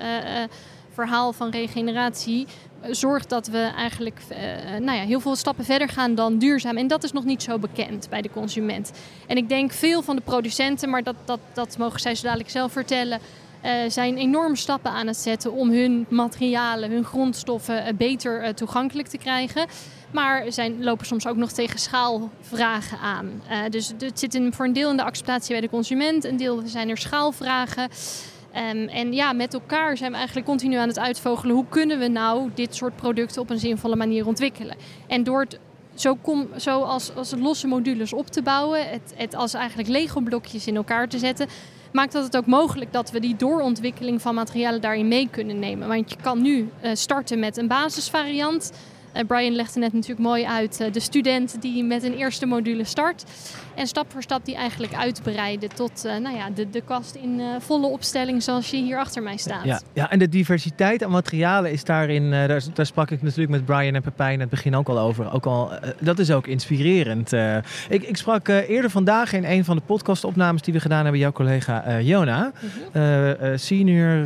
[0.92, 2.46] verhaal van regeneratie
[2.90, 4.36] zorgt dat we eigenlijk uh,
[4.80, 6.76] nou ja, heel veel stappen verder gaan dan duurzaam.
[6.76, 8.92] En dat is nog niet zo bekend bij de consument.
[9.26, 12.50] En ik denk veel van de producenten, maar dat, dat, dat mogen zij zo dadelijk
[12.50, 13.20] zelf vertellen.
[13.64, 19.18] Uh, zijn enorme stappen aan het zetten om hun materialen, hun grondstoffen beter toegankelijk te
[19.18, 19.66] krijgen.
[20.10, 23.42] Maar zijn, lopen soms ook nog tegen schaalvragen aan.
[23.70, 26.62] dus het zit in, voor een deel in de acceptatie bij de consument, een deel
[26.64, 27.88] zijn er schaalvragen.
[28.56, 32.08] Um, en ja, met elkaar zijn we eigenlijk continu aan het uitvogelen hoe kunnen we
[32.08, 34.76] nou dit soort producten op een zinvolle manier ontwikkelen.
[35.06, 35.58] En door het
[35.94, 40.66] zo, kom, zo als, als losse modules op te bouwen, het, het als eigenlijk Lego-blokjes
[40.66, 41.48] in elkaar te zetten,
[41.92, 45.88] maakt dat het ook mogelijk dat we die doorontwikkeling van materialen daarin mee kunnen nemen.
[45.88, 48.72] Want je kan nu uh, starten met een basisvariant.
[49.14, 52.84] Uh, Brian legde net natuurlijk mooi uit uh, de student die met een eerste module
[52.84, 53.24] start.
[53.76, 57.40] En stap voor stap die eigenlijk uitbreiden tot uh, nou ja, de, de kast in
[57.60, 59.64] volle opstelling zoals je hier achter mij staat.
[59.64, 63.64] Ja, ja en de diversiteit aan materialen is daarin, daar, daar, sprak ik natuurlijk met
[63.64, 65.32] Brian en Pepijn in het begin ook al over.
[65.32, 67.32] Ook al, dat is ook inspirerend.
[67.88, 71.32] ik, ik sprak eerder vandaag in een van de podcastopnames die we gedaan hebben, jouw
[71.32, 72.52] collega Jona.
[72.92, 73.58] -hmm.
[73.58, 74.24] senior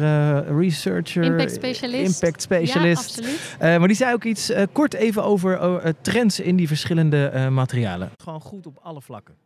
[0.58, 1.22] researcher.
[1.22, 2.22] Impact specialist.
[2.22, 3.20] Impact specialist.
[3.20, 3.78] Ja, absoluut.
[3.78, 8.10] maar die zei ook iets kort even over trends in die verschillende materialen.
[8.22, 9.39] Gewoon goed op alle vlakken.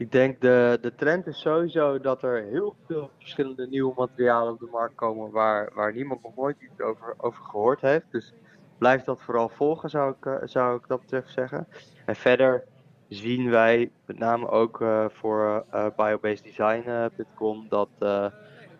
[0.00, 4.58] Ik denk de, de trend is sowieso dat er heel veel verschillende nieuwe materialen op
[4.58, 8.06] de markt komen waar, waar niemand nog nooit iets over, over gehoord heeft.
[8.10, 8.32] Dus
[8.78, 11.66] blijf dat vooral volgen, zou ik, uh, zou ik dat betreft zeggen.
[12.06, 12.64] En verder
[13.08, 15.64] zien wij met name ook voor
[15.96, 17.88] biobaseddesign.com dat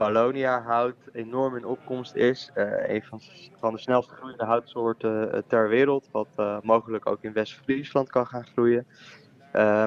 [0.00, 2.50] Palonia hout enorm in opkomst is.
[2.54, 3.20] Uh, een van,
[3.58, 8.26] van, de snelst groeiende houtsoorten uh, ter wereld, wat uh, mogelijk ook in West-Friesland kan
[8.26, 8.86] gaan groeien.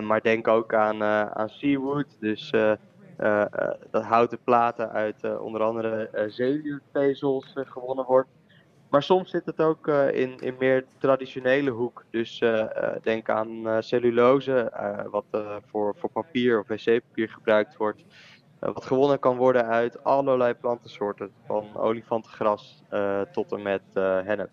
[0.06, 2.52] Maar denk ook aan, aan seawood, dus
[3.92, 8.30] dat houten platen uit onder andere zeewierdvezels gewonnen wordt.
[8.90, 12.06] Maar soms zit het ook in, in meer traditionele hoek.
[12.10, 12.42] Dus
[13.02, 14.72] denk aan cellulose,
[15.12, 15.26] wat
[15.66, 18.04] voor, voor papier of wc-papier gebruikt wordt.
[18.64, 21.32] Eh, wat gewonnen kan worden uit allerlei plantensoorten.
[21.46, 22.84] Van olifantengras
[23.32, 24.50] tot en met uh, hennep.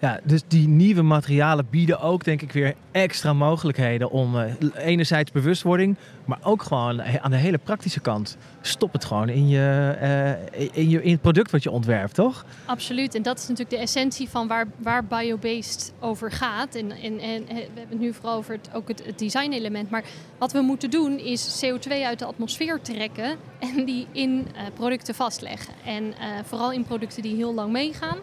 [0.00, 4.44] Ja, dus die nieuwe materialen bieden ook denk ik weer extra mogelijkheden om uh,
[4.76, 8.36] enerzijds bewustwording, maar ook gewoon aan de hele praktische kant.
[8.60, 12.44] Stop het gewoon in, je, uh, in, je, in het product wat je ontwerpt, toch?
[12.64, 13.14] Absoluut.
[13.14, 16.74] En dat is natuurlijk de essentie van waar, waar biobased over gaat.
[16.74, 19.90] En, en, en we hebben het nu vooral over het, ook het, het design element.
[19.90, 20.04] Maar
[20.38, 25.74] wat we moeten doen is CO2 uit de atmosfeer trekken en die in producten vastleggen.
[25.84, 28.18] En vooral in producten die heel lang meegaan.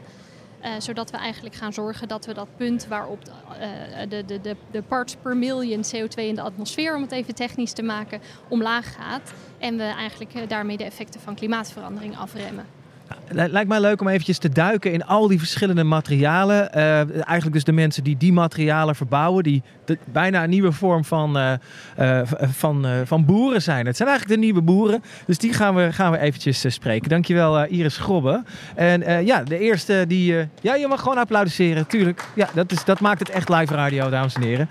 [0.64, 4.42] Uh, zodat we eigenlijk gaan zorgen dat we dat punt waarop de, uh, de, de,
[4.42, 8.22] de, de, parts per million CO2 in de atmosfeer, om het even technisch te maken,
[8.48, 9.34] omlaag gaat.
[9.58, 12.66] En we eigenlijk uh, daarmee de effecten van klimaatverandering afremmen.
[13.08, 16.70] Het lijkt mij leuk om eventjes te duiken in al die verschillende materialen.
[16.76, 19.64] Uh, eigenlijk dus de mensen die die materialen verbouwen, die
[20.12, 21.54] bijna een nieuwe vorm van, uh,
[22.00, 23.86] uh, van, van boeren zijn.
[23.86, 27.10] Het zijn eigenlijk de nieuwe boeren, dus die gaan we, gaan we eventjes spreken.
[27.10, 28.44] Dankjewel Iris Grobbe.
[28.76, 30.48] En ja, de eerste die...
[30.62, 32.24] ja, je mag gewoon applaudisseren, tuurlijk.
[32.36, 34.70] Ja, dat, is, dat maakt het echt live radio, dames en heren.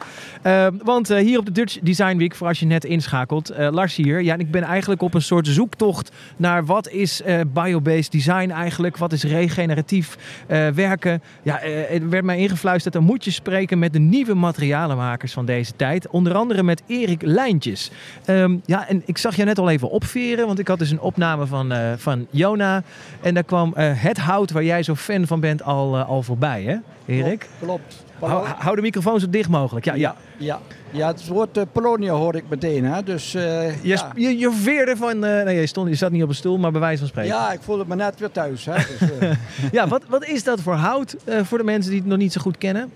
[0.85, 4.23] want hier op de Dutch Design Week, voor als je net inschakelt, Lars hier.
[4.23, 8.97] Ja, en ik ben eigenlijk op een soort zoektocht naar wat is biobased design eigenlijk?
[8.97, 10.17] Wat is regeneratief
[10.49, 11.23] uh, werken?
[11.43, 15.77] Ja, er werd mij ingefluisterd, dan moet je spreken met de nieuwe materialenmakers van deze
[15.77, 16.09] tijd.
[16.09, 17.91] Onder andere met Erik Lijntjes.
[18.27, 21.01] Um, ja, en ik zag je net al even opveren, want ik had dus een
[21.01, 22.83] opname van, uh, van Jona.
[23.21, 26.77] En daar kwam het hout waar jij zo fan van bent al, al voorbij, hè,
[27.15, 27.49] Erik?
[27.61, 28.05] Klopt.
[28.29, 29.85] Hou, hou, de microfoon zo dicht mogelijk.
[29.85, 30.17] Ja, ja.
[30.37, 30.61] ja.
[30.91, 32.85] Ja, het woord uh, Polonia hoor ik meteen.
[32.85, 33.03] Hè?
[33.03, 34.13] Dus, uh, je, ja.
[34.15, 35.25] je, je veerde van...
[35.25, 37.35] Uh, nee, je, stond, je zat niet op een stoel, maar bij wijze van spreken.
[37.35, 38.65] Ja, ik voelde me net weer thuis.
[38.65, 38.75] Hè?
[38.75, 39.09] Dus,
[39.73, 42.41] ja, wat, wat is dat voor hout voor de mensen die het nog niet zo
[42.41, 42.93] goed kennen?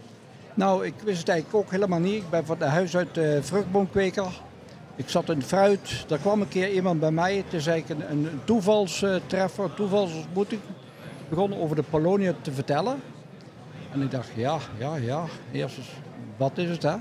[0.55, 2.15] Nou, ik wist het eigenlijk ook helemaal niet.
[2.15, 4.27] Ik ben van de huis uit vruchtboomkweker.
[4.97, 6.05] Ik zat in fruit.
[6.07, 7.37] Daar kwam een keer iemand bij mij.
[7.37, 10.61] Het is eigenlijk een, een toevalstreffer, een toevalsontmoeting.
[11.21, 12.97] Ik begon over de Polonia te vertellen.
[13.93, 15.25] En ik dacht, ja, ja, ja.
[15.53, 15.91] Eerst eens,
[16.37, 16.97] wat is het hè?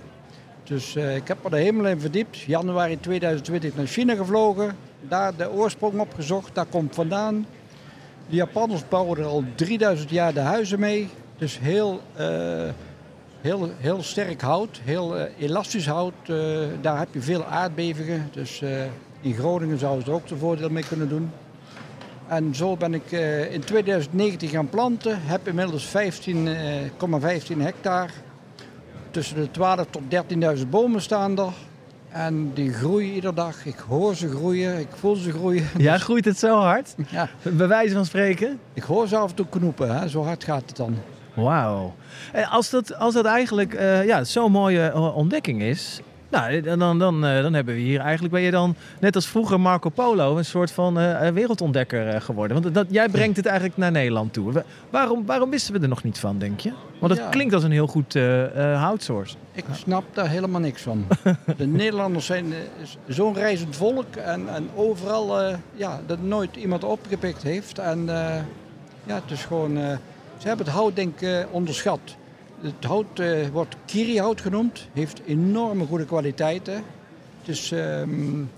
[0.64, 2.38] Dus uh, ik heb er de hemel in verdiept.
[2.38, 4.76] Januari 2020 naar China gevlogen.
[5.02, 6.56] Daar de oorsprong opgezocht.
[6.56, 7.46] Daar komt vandaan.
[8.30, 11.10] De Japanners bouwen er al 3000 jaar de huizen mee.
[11.38, 12.70] Dus heel, uh,
[13.42, 14.82] heel, heel sterk hout.
[14.84, 16.14] Heel uh, elastisch hout.
[16.82, 18.30] daar heb je veel aardbevingen.
[18.32, 18.62] Dus
[19.22, 21.32] in Groningen zouden ze er ook zijn voordeel mee kunnen doen.
[22.28, 23.12] En zo ben ik
[23.52, 25.18] in 2019 gaan planten.
[25.22, 28.12] Heb inmiddels 15,15 hectare
[29.12, 30.02] tussen de 12 tot
[30.58, 31.54] 13.000 bomen staan er.
[32.10, 33.66] En die groeien iedere dag.
[33.66, 35.68] Ik hoor ze groeien, ik voel ze groeien.
[35.78, 36.96] Ja, groeit het zo hard?
[37.10, 37.30] Ja.
[37.42, 38.60] Bij wijze van spreken?
[38.74, 40.08] Ik hoor ze af en toe knoepen, hè?
[40.08, 40.98] zo hard gaat het dan.
[41.34, 41.96] Wauw.
[42.32, 47.26] En als dat, als dat eigenlijk uh, ja, zo'n mooie ontdekking is, nou, dan, dan,
[47.26, 50.46] uh, dan hebben we hier eigenlijk, ben je dan net als vroeger Marco Polo een
[50.46, 52.62] soort van uh, wereldontdekker uh, geworden.
[52.62, 54.54] Want dat, jij brengt het eigenlijk naar Nederland toe.
[54.54, 56.72] We, waarom, waarom wisten we er nog niet van, denk je?
[57.00, 57.30] Want het ja.
[57.30, 58.14] klinkt als een heel goed
[58.54, 59.36] houtsource.
[59.52, 61.06] Ik snap daar helemaal niks van.
[61.58, 62.54] De Nederlanders zijn
[63.08, 67.80] zo'n reizend volk en, en overal ja, dat nooit iemand opgepikt heeft.
[67.80, 68.06] En
[69.04, 69.78] ja, het is gewoon,
[70.38, 72.16] ze hebben het hout denk ik onderschat.
[72.66, 76.74] Het hout uh, wordt kirihout genoemd, heeft enorme goede kwaliteiten.
[77.40, 78.50] Het is um,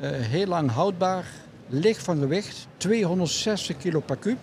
[0.00, 1.24] uh, heel lang houdbaar,
[1.68, 4.38] licht van gewicht, 260 kilo per kuub.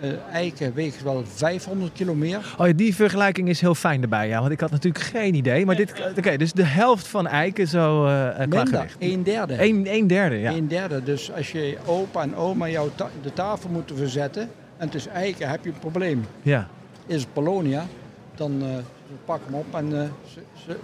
[0.00, 2.54] Uh, eiken weegt wel 500 kilo meer.
[2.58, 4.40] Oh ja, die vergelijking is heel fijn erbij, ja.
[4.40, 5.66] Want ik had natuurlijk geen idee.
[5.66, 8.96] Maar dit, oké, okay, dus de helft van eiken zo uh, gewicht.
[8.98, 9.64] Een derde.
[9.64, 10.52] Een, een derde, ja.
[10.52, 11.02] Een derde.
[11.02, 14.42] Dus als je opa en oma jou ta de tafel moeten verzetten
[14.76, 16.24] en het is eiken, heb je een probleem.
[16.42, 16.68] Ja
[17.06, 17.86] is Polonia,
[18.34, 18.68] dan uh,
[19.24, 20.00] pak hem op en uh,
[20.32, 20.76] ze, ze,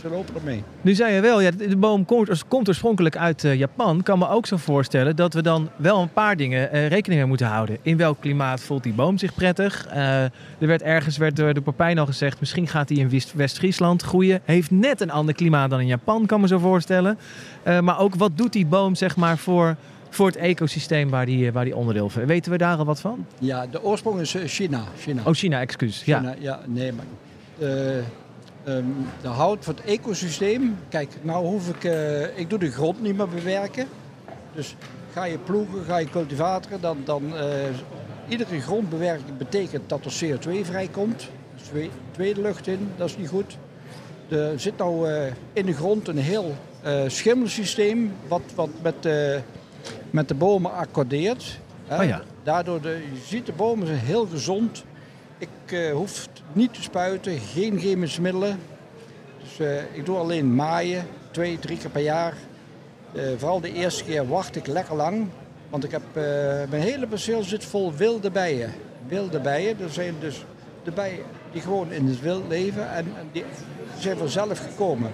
[0.00, 0.62] ze, lopen ermee.
[0.80, 4.02] Nu zei je wel, ja, de boom komt, komt oorspronkelijk uit uh, Japan.
[4.02, 7.46] Kan me ook zo voorstellen dat we dan wel een paar dingen rekening mee moeten
[7.46, 7.78] houden.
[7.82, 9.86] In welk klimaat voelt die boom zich prettig?
[9.92, 14.40] er werd ergens werd door de Papijn al gezegd, misschien gaat hij in West-Friesland groeien.
[14.44, 17.18] Heeft net een ander klimaat dan in Japan, kan me zo voorstellen.
[17.80, 19.76] maar ook wat doet die boom zeg maar voor
[20.14, 22.26] voor het ecosysteem waar die, eh, waar die onderdeel van.
[22.26, 23.26] Weten we daar al wat van?
[23.38, 24.84] Ja, de oorsprong is eh, China.
[24.98, 25.22] China.
[25.24, 26.02] Oh, China, excuus.
[26.02, 26.34] China, ja.
[26.38, 27.04] ja, nee, maar
[27.58, 27.96] uh,
[28.76, 30.76] um, de hout voor het ecosysteem.
[30.88, 33.86] Kijk, nou hoef ik, uh, ik doe de grond niet meer bewerken.
[34.54, 34.76] Dus
[35.12, 37.42] ga je ploegen, ga je cultivatoren, dan, dan uh,
[38.28, 41.28] iedere grondbewerking betekent dat er CO2 vrijkomt.
[41.56, 43.56] Dus tweede lucht in, dat is niet goed.
[44.28, 45.08] Er zit nou
[45.52, 46.54] in de grond een heel
[47.06, 49.06] schimmelsysteem, wat, wat met
[50.10, 51.58] met de bomen accordeert.
[51.90, 52.22] Oh ja.
[52.42, 54.84] Daardoor, de, je ziet de bomen zijn heel gezond.
[55.38, 58.58] Ik uh, hoef niet te spuiten, geen chemische middelen.
[59.42, 62.34] Dus uh, ik doe alleen maaien, twee, drie keer per jaar.
[63.12, 65.26] Uh, vooral de eerste keer wacht ik lekker lang.
[65.70, 66.02] Want ik heb,
[66.70, 68.72] mijn hele perceel zit vol wilde bijen.
[69.06, 70.44] Wilde bijen, dat zijn dus
[70.84, 73.44] de bijen die gewoon in het wild leven en, en die
[73.98, 75.10] zijn vanzelf gekomen.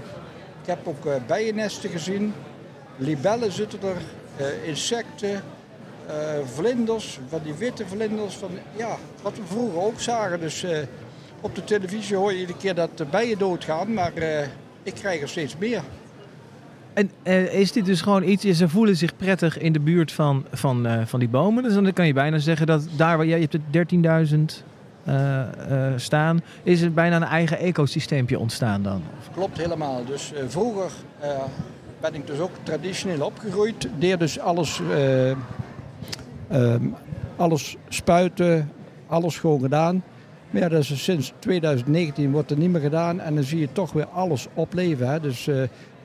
[0.62, 2.34] Ik heb ook bijennesten gezien.
[2.96, 3.96] Libellen zitten er,
[4.66, 5.42] insecten,
[6.08, 10.40] uh, vlinders, van die witte vlinders, van, ja, wat we vroeger ook zagen.
[10.40, 10.78] Dus uh,
[11.40, 14.12] op de televisie hoor je iedere keer dat de bijen doodgaan, maar
[14.82, 15.82] ik krijg er steeds meer.
[16.92, 17.10] En
[17.50, 21.18] is dit dus gewoon iets, ze voelen zich prettig in de buurt van, van, van
[21.18, 21.62] die bomen.
[21.62, 24.62] Dus dan kan je bijna zeggen dat daar waar jij je hebt het
[25.04, 25.16] 13.000
[25.96, 29.02] staan, is het bijna een eigen ecosysteempje ontstaan dan?
[29.34, 30.04] Klopt helemaal.
[30.04, 30.90] Dus vroeger
[32.00, 33.88] ben ik dus ook traditioneel opgegroeid.
[33.98, 35.30] Deed dus alles uh,
[36.48, 36.86] Ehm,
[37.36, 38.72] alles spuiten,
[39.06, 40.02] alles gewoon gedaan.
[40.50, 43.20] Maar dat is sinds 2019 wordt er niet meer gedaan.
[43.20, 45.08] En dan zie je toch weer alles opleven.
[45.08, 45.20] Hè.
[45.20, 45.46] Dus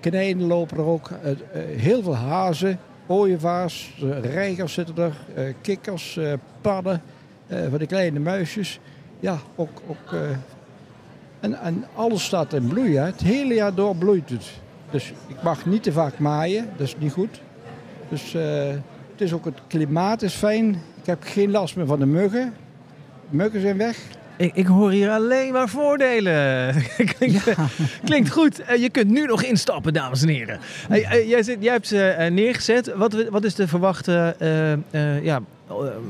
[0.03, 1.09] uh, lopen er ook.
[1.09, 1.31] Uh,
[1.77, 5.13] heel veel hazen, ooievaars, reigers zitten er.
[5.61, 6.19] kikkers,
[6.61, 7.01] padden,
[7.47, 8.79] van de kleine muisjes.
[9.19, 9.81] Ja, ook...
[9.87, 10.19] ook
[11.39, 12.97] en, en alles staat in bloei.
[12.97, 14.61] Het hele jaar door bloeit het.
[14.93, 16.69] Dus ik mag niet te vaak maaien.
[16.77, 17.41] Dat is niet goed.
[18.09, 18.33] Dus
[19.11, 20.69] het is ook het klimaat is fijn.
[21.01, 22.53] Ik heb geen last meer van de muggen.
[23.29, 23.97] De muggen zijn weg.
[24.37, 26.73] Ik, ik, hoor hier alleen maar voordelen.
[27.17, 27.55] klinkt,
[28.03, 28.59] klinkt, goed.
[28.59, 30.59] Eh, je kunt nu nog instappen, dames en heren.
[30.89, 32.93] Uh, jij, zit, jij, hebt ze neergezet.
[32.95, 34.35] Wat, wat, is de verwachte
[35.21, 35.41] ja,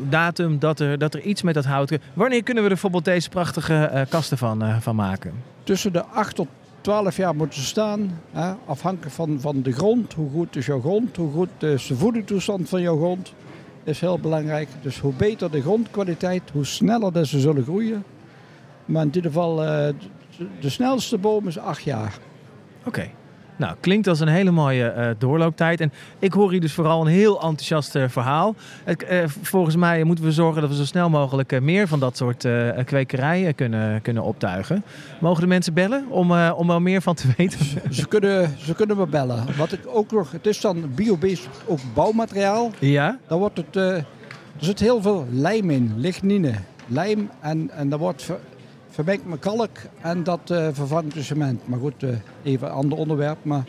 [0.09, 1.97] datum dat er, dat er iets met dat hout...
[2.13, 5.33] Wanneer kunnen we er bijvoorbeeld deze prachtige kasten van, van maken?
[5.63, 6.47] Tussen de 8 tot
[6.83, 8.19] 12 jaar moeten ze staan.
[8.31, 10.13] Hè, afhankelijk van, van de grond.
[10.13, 11.15] Hoe goed is jouw grond?
[11.15, 13.33] Hoe goed is de voedingstoestand van jouw grond?
[13.83, 14.67] Is heel belangrijk.
[14.81, 18.03] Dus hoe beter de grondkwaliteit, hoe sneller dat ze zullen groeien.
[18.85, 19.93] Maar in ieder geval, uh,
[20.59, 22.17] de snelste boom is 8 jaar.
[22.85, 23.09] Oké.
[23.63, 25.81] Nou, klinkt als een hele mooie uh, doorlooptijd.
[25.81, 28.55] En ik hoor hier dus vooral een heel enthousiast uh, verhaal.
[28.87, 32.47] Uh, volgens mij moeten we zorgen dat we zo snel mogelijk meer van dat soort
[32.85, 34.83] kwekerijen kunnen, kunnen optuigen.
[35.19, 37.59] Mogen de mensen bellen om, om er meer van te weten?
[37.91, 39.45] Ze, kunnen, ze kunnen me bellen.
[39.57, 42.71] Wat ik ook nog, het is dan biobased ook bouwmateriaal.
[42.79, 43.17] Ja.
[43.27, 44.05] Dan wordt het, er
[44.57, 46.53] zit heel veel lijm in, lignine.
[46.87, 48.31] Lijm en, en dat wordt
[48.93, 51.67] vermengd met kalk en dat uh, vervangt de cement.
[51.67, 52.09] Maar goed, uh,
[52.43, 53.37] even een ander onderwerp.
[53.41, 53.63] Maar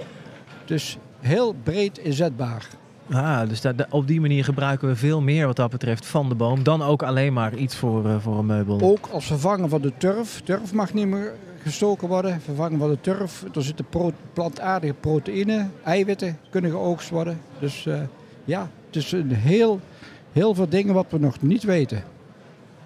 [0.60, 2.68] het is heel breed inzetbaar.
[3.10, 6.34] Ah, dus dat, op die manier gebruiken we veel meer wat dat betreft van de
[6.34, 6.62] boom.
[6.62, 8.80] Dan ook alleen maar iets voor, uh, voor een meubel.
[8.80, 10.40] Ook als vervanger van de turf.
[10.44, 12.40] Turf mag niet meer gestoken worden.
[12.40, 13.44] Vervangen van de turf.
[13.54, 17.40] Er zitten pro plantaardige proteïnen, eiwitten kunnen geoogst worden.
[17.58, 17.88] Dus
[18.44, 19.80] ja, het is een heel,
[20.32, 22.02] heel veel dingen wat we nog niet weten.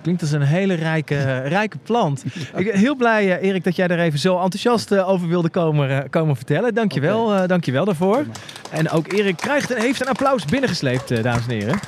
[0.02, 2.24] Klinkt als een hele rijke, rijke plant.
[2.56, 5.48] Ik ben heel blij, uh, Erik, dat jij er even zo enthousiast uh, over wilde
[5.48, 6.74] komen, komen vertellen.
[6.74, 7.46] Dankjewel, okay.
[7.46, 8.24] dankjewel daarvoor.
[8.70, 11.78] En ook Erik krijgt en heeft een applaus binnengesleept, dames en heren.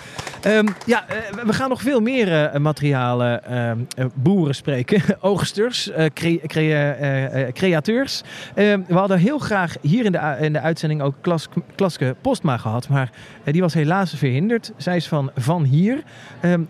[0.46, 5.02] Um, ja, uh, we gaan nog veel meer uh, materialen uh, boeren spreken.
[5.20, 8.22] Oogsters, cre cre createurs.
[8.54, 12.56] Ehm, we hadden heel graag hier in de, in de uitzending ook Klas Klaske Postma
[12.56, 12.88] gehad.
[12.88, 13.10] Maar
[13.44, 14.72] die was helaas verhinderd.
[14.76, 16.02] Zij is van Van Hier.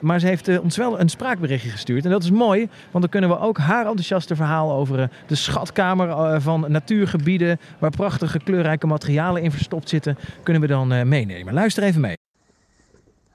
[0.00, 2.04] Maar ze heeft ons wel een spraakberichtje gestuurd.
[2.04, 6.40] En dat is mooi, want dan kunnen we ook haar enthousiaste verhaal over de schatkamer
[6.40, 7.60] van natuurgebieden...
[7.78, 11.54] waar prachtige kleurrijke materialen in verstopt zitten, kunnen we dan meenemen.
[11.54, 12.19] Luister even mee.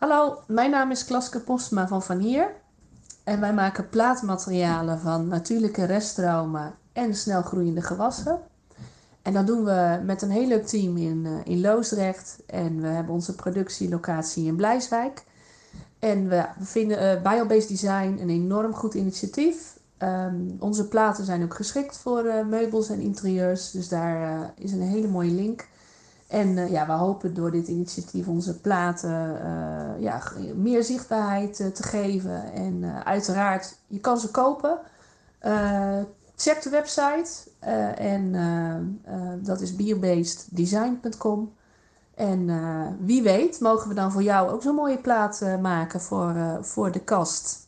[0.08, 2.52] Hallo, mijn naam is Klaske Postma van Van Hier.
[3.24, 8.39] En wij maken plaatmaterialen van natuurlijke reststromen en snelgroeiende gewassen.
[9.22, 12.38] En dat doen we met een heel leuk team in, uh, in Loosdrecht.
[12.48, 15.24] En we hebben onze productielocatie in Blijswijk.
[16.00, 19.80] En we vinden uh, Biobased Design een enorm goed initiatief.
[19.98, 23.72] Um, onze platen zijn ook geschikt voor uh, meubels en interieurs.
[23.72, 25.68] Dus daar is een hele mooie link.
[26.27, 30.21] En uh, ja, we hopen door dit initiatief onze platen uh, ja,
[30.55, 32.53] meer zichtbaarheid uh, te geven.
[32.53, 34.79] En uiteraard, je kan ze kopen.
[36.35, 37.49] check de website.
[37.97, 38.31] en
[39.43, 41.53] dat is biobaseddesign.com.
[42.15, 42.49] En
[43.05, 46.99] wie weet, mogen we dan voor jou ook zo'n mooie plaat maken voor, voor de
[46.99, 47.64] kast.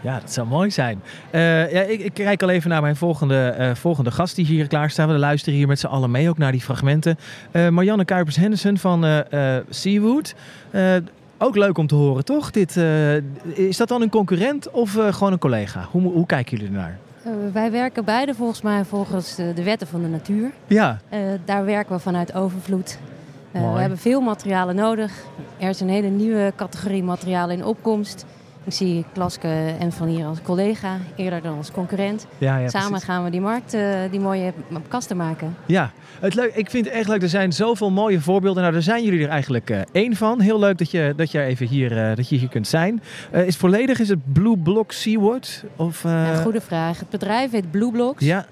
[0.00, 1.02] Ja, dat zou mooi zijn.
[1.32, 4.66] Uh, ja, ik, ik, kijk al even naar mijn volgende, uh, volgende gast die hier
[4.66, 5.08] klaar staat.
[5.08, 7.18] We luisteren hier met z'n allen mee, ook naar die fragmenten.
[7.52, 9.24] Uh, Marianne Kuipers-Henderson van
[9.68, 10.34] Seawood.
[11.38, 12.50] ook leuk om te horen, toch?
[12.50, 12.76] Dit,
[13.54, 15.86] is dat dan een concurrent of gewoon een collega?
[15.90, 16.98] Hoe, hoe kijken jullie ernaar?
[17.52, 20.50] wij werken beide volgens mij volgens de, de wetten van de natuur.
[20.66, 20.98] Ja.
[21.44, 22.98] daar werken we vanuit overvloed.
[23.50, 25.12] we hebben veel materialen nodig.
[25.58, 28.26] Er is een hele nieuwe categorie materialen in opkomst.
[28.68, 32.26] Ik zie Klaske en Van hier als collega, eerder dan als concurrent.
[32.38, 33.08] Ja, ja, Samen precies.
[33.08, 34.52] gaan we die markt, uh, die mooie
[34.88, 35.56] kasten maken.
[35.66, 37.22] Ja, het leuk, ik vind het echt leuk.
[37.22, 38.62] Er zijn zoveel mooie voorbeelden.
[38.62, 40.40] Nou, daar zijn jullie er eigenlijk uh, één van.
[40.40, 43.02] Heel leuk dat je, dat je even hier, uh, dat je hier kunt zijn.
[43.32, 45.64] is volledig, is het Blue Block Seawood?
[45.76, 46.98] Of, ja, goede vraag.
[46.98, 48.24] Het bedrijf heet Blue Blocks.
[48.24, 48.46] Ja.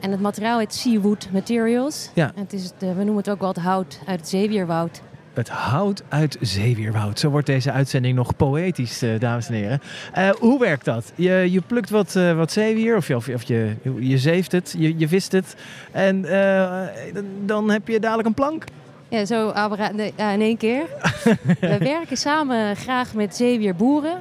[0.00, 2.10] en het materiaal heet Seawood Materials.
[2.14, 2.32] Ja.
[2.34, 5.00] En het is, we noemen het ook wel het hout uit het zeewierwoud.
[5.38, 7.18] Het hout uit zeewierwoud.
[7.18, 9.80] Zo wordt deze uitzending nog poëtisch, uh, dames en heren.
[10.16, 11.12] Uh, hoe werkt dat?
[11.14, 14.98] Je, je plukt wat, uh, wat zeewier, of, je, of, je, je zeeft het, je,
[14.98, 15.56] je vist het.
[15.92, 16.22] En
[17.44, 18.64] dan heb je dadelijk een plank.
[19.08, 19.52] Ja, zo
[20.16, 20.82] in één keer.
[21.60, 24.20] We werken samen graag met zeewierboeren.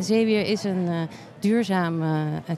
[0.00, 1.08] zeewier is een
[1.40, 2.02] duurzaam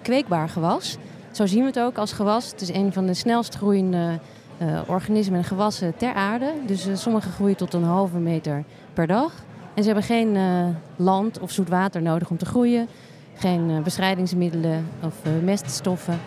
[0.02, 0.96] kweekbaar gewas.
[1.30, 2.50] Zo zien we het ook als gewas.
[2.50, 4.18] Het is een van de snelst groeiende
[4.62, 6.52] uh, organismen en gewassen ter aarde.
[6.66, 9.32] Dus uh, sommige groeien tot een halve meter per dag.
[9.74, 12.88] En ze hebben geen eh, land of zoet water nodig om te groeien.
[13.34, 16.18] Geen eh, bestrijdingsmiddelen of eh, meststoffen.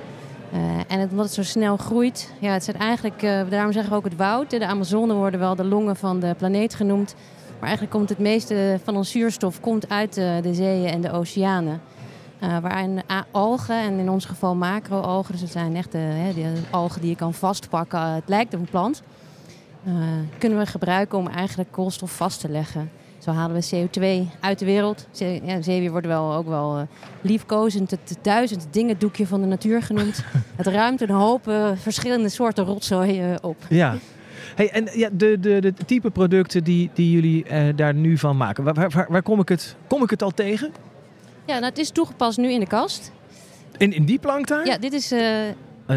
[0.51, 3.91] Eh, en het, omdat het zo snel groeit, ja, het zijn eigenlijk, eh, daarom zeggen
[3.91, 4.49] we ook het woud.
[4.49, 7.15] De Amazone worden wel de longen van de planeet genoemd.
[7.59, 11.11] Maar eigenlijk komt het meeste van ons zuurstof komt uit eh, de zeeën en de
[11.11, 11.81] oceanen.
[12.43, 16.53] Eh waarin algen, en in ons geval macro-algen, dus het zijn echt de, hè, de
[16.69, 19.03] algen die je kan vastpakken, eh, het lijkt op een plant,
[19.83, 19.93] eh,
[20.37, 22.89] kunnen we gebruiken om eigenlijk koolstof vast te leggen.
[23.17, 25.07] Zo halen we CO2 uit de wereld.
[25.11, 26.83] Zee, ja, zeewier wordt wel, ook wel eh,
[27.21, 30.23] liefkozend het duizend dingen doekje van de natuur genoemd.
[30.55, 33.57] het ruimt een hoop eh, verschillende soorten rotzooi eh, op.
[33.69, 33.95] Ja.
[34.55, 38.37] Hey, en ja, de, de, de type producten die, die jullie eh, daar nu van
[38.37, 40.71] maken, waar, waar, waar kom, ik het, kom ik het al tegen?
[41.45, 43.11] Ja, nou, het is toegepast nu in de kast.
[43.77, 44.65] In, in die plank daar?
[44.65, 45.55] Ja, dit is eh, Eh,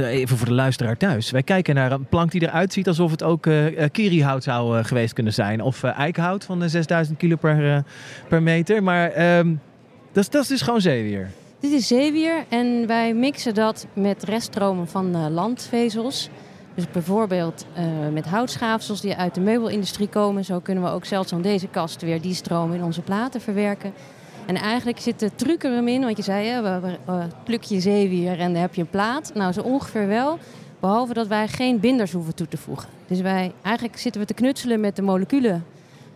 [0.08, 1.30] Even voor de luisteraar thuis.
[1.30, 4.82] Wij kijken naar een plank die eruit ziet alsof het ook eh eh, kirihout zou
[4.84, 5.60] geweest kunnen zijn.
[5.60, 7.84] Of eikenhout van de 6000 kilo per,
[8.28, 8.82] per meter.
[8.82, 9.54] Maar ehm,
[10.12, 11.30] dat, is- dat is dus gewoon zeewier.
[11.60, 16.28] Dit is zeewier en wij mixen dat met reststromen van landvezels.
[16.74, 17.66] Dus bijvoorbeeld
[18.12, 20.44] met houtschaafsels die uit de meubelindustrie komen.
[20.44, 23.92] Zo kunnen we ook zelfs aan deze kast weer die stromen in onze platen verwerken.
[24.46, 27.22] En eigenlijk zit de truc er hem in, want je zei, hè, we, we- we
[27.44, 29.30] pluk je zeewier en dan heb je een plaat.
[29.34, 30.38] Nou, zo ongeveer wel,
[30.80, 32.88] behalve dat wij geen binders hoeven toe te voegen.
[33.06, 35.64] Dus wij, eigenlijk zitten we te knutselen met de moleculen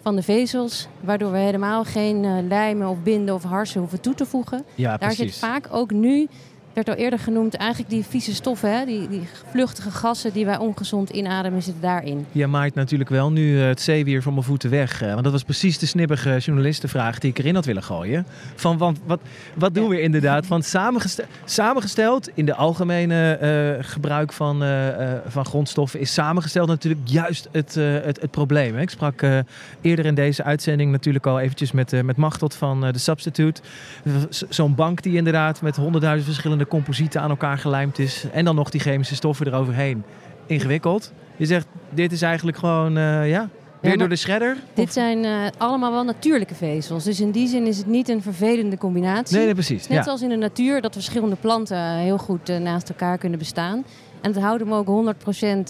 [0.02, 4.14] van de vezels, waardoor we helemaal geen eh, lijmen of binden of harsen hoeven toe
[4.14, 4.64] te voegen.
[4.74, 6.26] Ja, Daar zit vaak ook nu,
[6.72, 8.84] werd al eerder genoemd, eigenlijk die vieze stoffen, hè?
[8.84, 12.26] Die, die vluchtige gassen die wij ongezond inademen, zitten daarin.
[12.32, 15.02] Je maait natuurlijk wel nu eh, het zeewier van mijn voeten weg.
[15.02, 18.26] eh, want dat was precies de snibbige journalistenvraag die ik erin had willen gooien.
[18.54, 19.20] Van, want wat,
[19.54, 20.46] wat doen we inderdaad?
[20.46, 24.62] Want samengeste- samengesteld in de algemene eh, gebruik van,
[25.26, 28.74] van grondstoffen is samengesteld natuurlijk juist het, het, het probleem.
[28.74, 28.80] hè.
[28.80, 29.22] Ik sprak
[29.80, 33.60] eerder in deze uitzending natuurlijk al eventjes met, met Machtot van de Substitute.
[34.48, 38.24] Zo'n bank die inderdaad met honderdduizend verschillende composieten aan elkaar gelijmd is.
[38.32, 40.04] En dan nog die chemische stoffen eroverheen.
[40.46, 41.12] Ingewikkeld.
[41.36, 43.48] Je zegt, dit is eigenlijk gewoon, eh, ja,
[43.80, 44.56] weer door de shredder?
[44.74, 47.04] Dit zijn eh, allemaal wel natuurlijke vezels.
[47.04, 49.36] Dus in die zin is het niet een vervelende combinatie.
[49.36, 49.88] Nee, nee, precies.
[49.88, 50.02] Net Ja.
[50.04, 53.84] zoals in de natuur dat verschillende planten heel goed eh, naast elkaar kunnen bestaan.
[54.20, 55.14] En het houden we ook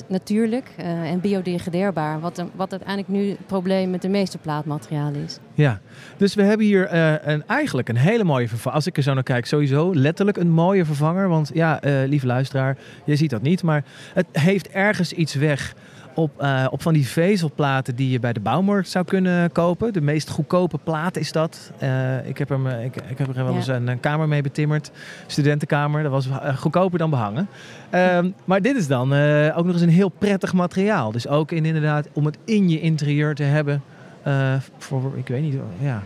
[0.03, 2.20] 100% natuurlijk eh, en biodegradeerbaar.
[2.20, 5.38] Wat, wat uiteindelijk nu het probleem met de meeste plaatmaterialen is.
[5.55, 5.80] Ja,
[6.16, 8.76] dus we hebben hier eh, een, eigenlijk een hele mooie vervanger.
[8.76, 11.28] Als ik er zo naar kijk, sowieso letterlijk een mooie vervanger.
[11.28, 13.62] Want ja, eh, lieve luisteraar, je ziet dat niet.
[13.62, 13.84] Maar
[14.14, 15.74] het heeft ergens iets weg
[16.15, 19.93] op, eh, op van die vezelplaten die je bij de bouwmarkt zou kunnen kopen.
[19.93, 21.73] De meest goedkope plaat is dat.
[21.79, 23.57] Eh, ik, heb hem, ik, ik heb er wel Ja.
[23.57, 24.91] eens een, een kamer mee betimmerd.
[25.27, 26.03] Studentenkamer.
[26.03, 27.49] Dat was eh, goedkoper dan behangen.
[27.91, 29.13] Ehm, maar dit is dan
[29.53, 31.13] ook nog eens een heel prettig materiaal.
[31.13, 33.83] Dus ook in, inderdaad om het in je interieur te hebben.
[34.23, 36.03] Eh, voor, ik weet niet, ja,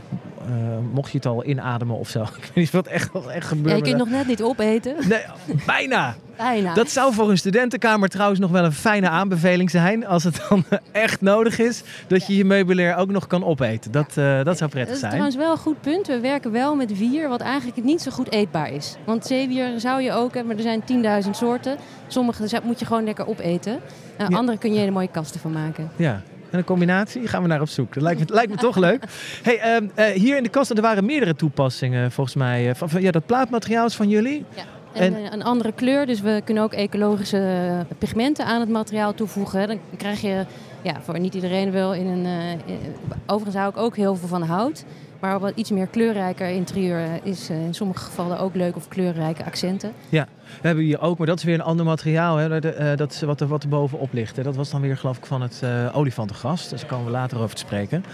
[0.46, 0.52] eh,
[0.92, 2.22] mocht je het al inademen of zo.
[2.38, 3.68] Ik weet niet wat echt, wat echt gebeurt.
[3.70, 4.94] Ja, je kunt nog net niet opeten.
[4.96, 5.22] dat- Nee,
[5.66, 6.14] bijna.
[6.36, 6.74] Bijna.
[6.74, 10.06] Dat zou voor een studentenkamer trouwens nog wel een fijne aanbeveling zijn.
[10.06, 13.92] Als het dan echt nodig is, dat je je meubilair ook nog kan opeten.
[13.92, 15.10] Dat, eh, dat zou Dat prettig is zijn.
[15.10, 16.06] trouwens wel een goed punt.
[16.06, 18.96] We werken wel met wier, wat eigenlijk niet zo goed eetbaar is.
[19.04, 21.76] Want zeewier zou je ook hebben, maar er zijn 10.000 soorten.
[22.06, 23.72] Sommige moet je gewoon lekker opeten.
[24.20, 24.36] Uh, Ja.
[24.36, 25.90] Andere kun je hele mooie kasten van maken.
[25.96, 26.22] Ja.
[26.54, 27.94] En een combinatie, gaan we naar op zoek.
[27.94, 29.04] Dat lijkt me, lijkt me toch leuk.
[29.42, 32.68] Hey, ehm, eh, hier in de kast, er waren meerdere toepassingen volgens mij.
[32.68, 34.44] eh, Van, van- ja, dat plaatmateriaal is van jullie.
[34.92, 39.14] En, En- eh, een andere kleur, dus we kunnen ook ecologische pigmenten aan het materiaal
[39.14, 39.68] toevoegen.
[39.68, 40.44] Dan krijg je,
[40.82, 42.26] ja, voor niet iedereen wel, in een...
[42.66, 42.78] in-
[43.26, 44.84] overigens hou ik ook heel veel van hout.
[45.24, 49.44] Maar wat iets meer kleurrijker interieur is eh, in sommige gevallen ook leuk of kleurrijke
[49.44, 49.92] accenten.
[50.08, 50.26] Ja,
[50.60, 52.36] we hebben hier ook, maar dat is weer een ander materiaal.
[52.36, 54.36] Hè, eh, dat wat er, wat er bovenop ligt.
[54.36, 54.42] Hè.
[54.42, 56.68] Dat was dan weer geloof ik van het eh olifantengas.
[56.68, 58.04] Dus daar komen we later over te spreken.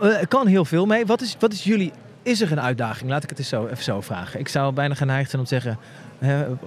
[0.00, 1.06] Er kan heel veel mee.
[1.06, 1.92] Wat is, wat is jullie...
[2.22, 3.10] Is er een uitdaging?
[3.10, 4.40] Laat ik het eens zo, even zo vragen.
[4.40, 5.78] Ik zou bijna geneigd zijn om te zeggen...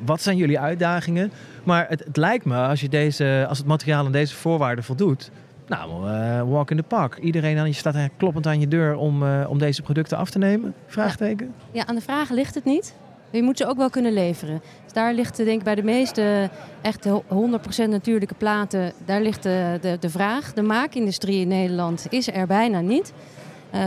[0.06, 1.32] wat zijn jullie uitdagingen?
[1.64, 5.32] Maar het, het lijkt me, als, je deze, als het materiaal aan deze voorwaarden voldoet...
[5.78, 7.18] Nou, eh, walk in the park.
[7.18, 10.38] Iedereen aan je staat kloppend aan je deur om, eh, om deze producten af te
[10.38, 10.74] nemen?
[10.88, 11.54] Vraagteken?
[11.72, 12.96] Ja, aan de vragen ligt het niet.
[13.30, 14.62] Je moet ze ook wel kunnen leveren.
[14.84, 16.50] Dus daar ligt eh, denk ik bij de meeste
[16.82, 20.54] echt ho- 100% natuurlijke platen, daar ligt de, de, de vraag.
[20.54, 23.14] De maakindustrie in Nederland is er bijna niet.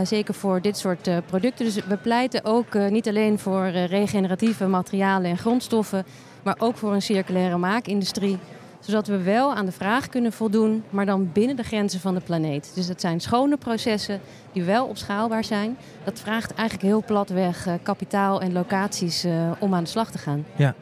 [0.03, 1.65] Zeker voor dit soort producten.
[1.65, 6.05] Dus we pleiten ook niet alleen voor regeneratieve materialen en grondstoffen,
[6.43, 8.37] maar ook voor een circulaire maakindustrie.
[8.85, 12.19] Zodat we wel aan de vraag kunnen voldoen, maar dan binnen de grenzen van de
[12.19, 12.71] planeet.
[12.75, 14.19] Dus dat zijn schone processen
[14.51, 15.77] die wel opschaalbaar zijn.
[16.03, 20.17] Dat vraagt eigenlijk heel platweg eh, kapitaal en locaties eh, om aan de slag te
[20.17, 20.45] gaan.
[20.55, 20.73] Ja.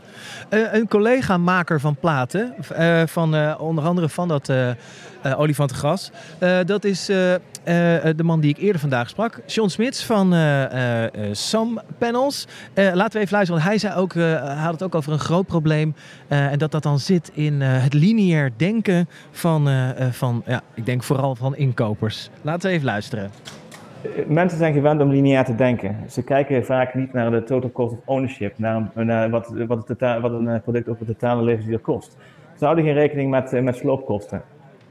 [0.49, 2.53] Eh, een collega-maker van platen,
[3.05, 4.51] van, onder andere van dat,
[5.23, 6.11] eh, eh, olifantengras.
[6.39, 7.15] Eh, dat is eh,
[8.15, 9.41] de man die ik eerder vandaag sprak.
[9.45, 10.33] John Smits van
[11.31, 12.47] Sam Panels.
[12.75, 14.13] Laten we even luisteren, want hij, zei ook,
[14.57, 15.95] had het ook over een groot probleem.
[16.27, 19.69] en dat dat dan zit in het lineair denken van,
[20.11, 22.29] van ja, ik denk vooral van inkopers.
[22.41, 23.31] Laten we even luisteren.
[24.27, 25.97] Mensen zijn gewend om lineair te denken.
[26.09, 30.31] Ze kijken vaak niet naar de total cost of ownership, naar, wat, wat, het wat
[30.31, 32.17] een product over de totale levensduur kost.
[32.57, 34.41] Ze houden geen rekening met, met sloopkosten.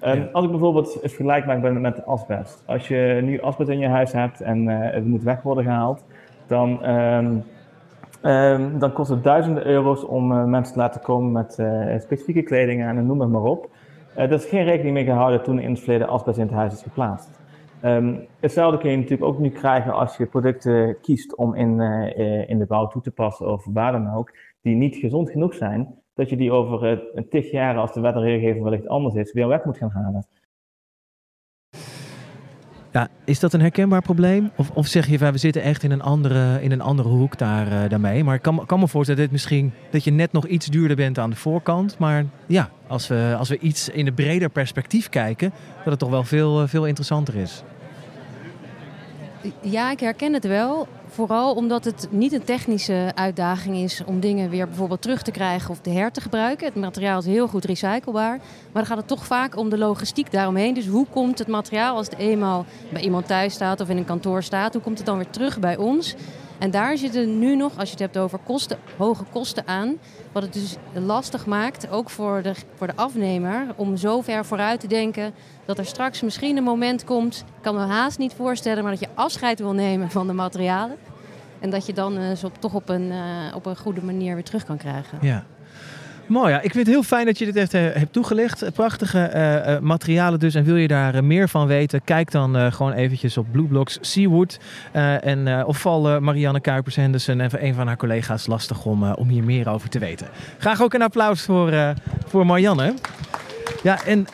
[0.03, 0.29] Ehm, Ja.
[0.33, 2.63] Als ik bijvoorbeeld het vergelijk maak met, met asbest.
[2.67, 6.05] Als je nu asbest in je huis hebt en eh, het moet weg worden gehaald,
[6.47, 7.37] dan, ehm,
[8.23, 12.43] ehm, dan kost het duizenden euro's om eh, mensen te laten komen met eh, specifieke
[12.43, 13.71] kleding aan en noem het maar op.
[14.15, 16.83] Er is geen rekening mee gehouden toen in het verleden asbest in het huis is
[16.83, 17.41] geplaatst.
[18.41, 21.81] Hetzelfde kun je natuurlijk ook nu krijgen als je producten kiest om in,
[22.47, 24.33] in de bouw toe te passen of waar dan ook,
[24.63, 28.01] die niet gezond genoeg zijn, dat je die over eh, een tig jaren, als de
[28.01, 30.27] wet en regelgeving wellicht anders is, weer weg moet gaan halen.
[32.93, 34.51] Ja, is dat een herkenbaar probleem?
[34.57, 37.39] Of, of zeg je van we zitten echt in een andere, in een andere hoek
[37.39, 38.25] daar, eh, daarmee?
[38.25, 40.67] Maar ik kan, me- kan me voorstellen dat, het misschien, dat je net nog iets
[40.67, 41.99] duurder bent aan de voorkant.
[41.99, 46.11] Maar ja, als we, als we iets in een breder perspectief kijken, dat het toch
[46.11, 47.63] wel veel, eh, veel interessanter is.
[49.61, 50.87] Ja, ik herken het wel.
[51.13, 55.71] Vooral omdat het niet een technische uitdaging is om dingen weer bijvoorbeeld terug te krijgen
[55.71, 56.67] of te her te gebruiken.
[56.67, 58.37] Het materiaal is heel goed recyclebaar.
[58.37, 60.75] Maar dan gaat het toch vaak om de logistiek daaromheen.
[60.75, 64.05] Dus hoe komt het materiaal als het eenmaal bij iemand thuis staat of in een
[64.05, 66.15] kantoor staat, hoe komt het dan weer terug bij ons?
[66.63, 69.97] En daar zitten nu nog, als je het hebt over kosten, hoge kosten aan.
[70.33, 74.81] Wat het dus lastig maakt, ook voor de, voor de afnemer, om zo ver vooruit
[74.81, 75.33] te denken
[75.65, 79.01] dat er straks misschien een moment komt, ik kan me haast niet voorstellen, maar dat
[79.01, 80.97] je afscheid wil nemen van de materialen.
[81.61, 84.65] En dat je dan op, toch op een, eh, op een goede manier weer terug
[84.65, 85.19] kan krijgen.
[85.21, 85.45] Ja.
[86.27, 86.57] Mooi, ja.
[86.57, 88.73] Ik vind het heel fijn dat je dit eh, hebt toegelicht.
[88.73, 90.55] Prachtige eh, eh, materialen dus.
[90.55, 94.59] En wil je daar meer van weten, kijk dan gewoon eventjes op Blueblocks Seawood.
[94.93, 99.69] En, of val Marianne Kuipers-Henderson en een van haar collega's lastig om, om hier meer
[99.69, 100.29] over te weten.
[100.59, 101.95] Graag ook een applaus voor,
[102.27, 102.95] voor Marianne.
[103.83, 104.27] Ja, en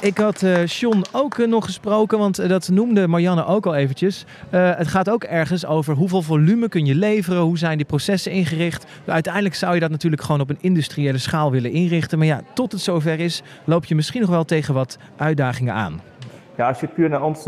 [0.00, 4.26] ik had John ook eh, nog gesproken, want eh, dat noemde Marianne ook al eventjes.
[4.50, 8.86] Het gaat ook ergens over hoeveel volume kun je leveren, hoe zijn die processen ingericht.
[9.06, 12.18] Uiteindelijk zou je dat natuurlijk gewoon op een industriële schaal willen inrichten.
[12.18, 16.00] Maar ja, tot het zover is, loop je misschien nog wel tegen wat uitdagingen aan.
[16.56, 17.42] Ja, als je puur naar ons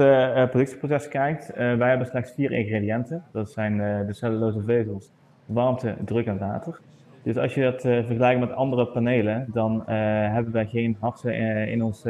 [0.50, 3.22] productieproces kijkt, wij hebben slechts vier ingrediënten.
[3.32, 3.76] Dat zijn
[4.06, 5.10] de cellulose vezels,
[5.46, 6.80] warmte, druk en water.
[7.22, 9.96] Dus als je dat eh, vergelijkt met andere panelen, dan eh,
[10.32, 12.04] hebben wij geen harten eh, in, ons,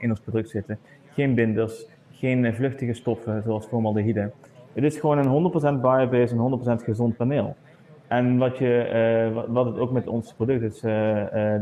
[0.00, 0.78] in ons product zitten.
[1.12, 4.30] Geen binders, geen vluchtige stoffen zoals formaldehyde.
[4.72, 7.56] Het is gewoon een 100% biobased en 100% gezond paneel.
[8.08, 10.80] En wat, je, wat- het ook met ons product is,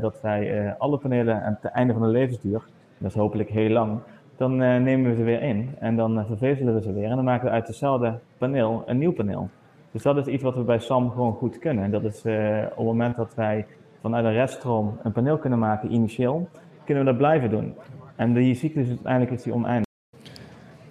[0.01, 2.63] dat wij alle panelen aan het einde van de levensduur,
[2.99, 3.99] dat is hopelijk heel lang,
[4.37, 7.09] dan nemen we ze weer in en dan vervezelen we ze weer.
[7.11, 9.49] En dan maken we uit hetzelfde paneel een nieuw paneel.
[9.91, 11.85] Dus dat is iets wat we bij SAM gewoon goed kunnen.
[11.85, 13.67] En dat is eh, op het moment dat wij
[14.01, 16.49] vanuit een reststroom een paneel kunnen maken, initieel,
[16.85, 17.75] kunnen we dat blijven doen.
[18.17, 19.88] En die cyclus uiteindelijk is die oneindig.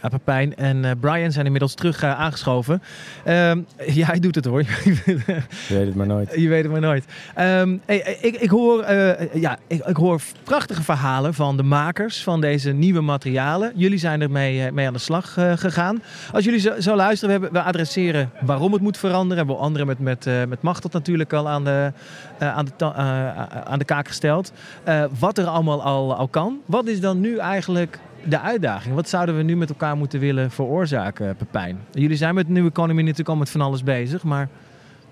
[0.02, 2.82] Ja, Pepijn en eh, Brian zijn inmiddels terug eh, aangeschoven.
[3.24, 4.62] Ehm, ja, hij doet het hoor.
[4.66, 6.34] Je weet het maar nooit.
[6.36, 7.06] Je weet het maar nooit.
[7.36, 12.24] Ehm, hey, ik, ik, hoor, eh, ja, ik, ik hoor prachtige verhalen van de makers
[12.24, 13.72] van deze nieuwe materialen.
[13.76, 16.02] Jullie zijn ermee eh, mee aan de slag eh, gegaan.
[16.32, 19.38] Als jullie zo, zo luisteren, we, hebben, we adresseren waarom het moet veranderen.
[19.38, 21.91] Hebben we anderen met, met, eh, met Machtel natuurlijk al aan de,
[22.38, 24.52] eh, aan de, eh, aan de kaak gesteld.
[24.84, 26.62] Eh, wat er allemaal al, al kan.
[26.66, 28.95] Wat is dan nu eigenlijk de uitdaging?
[28.95, 31.80] Wat zouden we nu met elkaar moeten willen veroorzaken, Pepijn?
[31.91, 34.49] Jullie zijn met Nieuwe Economy natuurlijk al met van alles bezig, maar...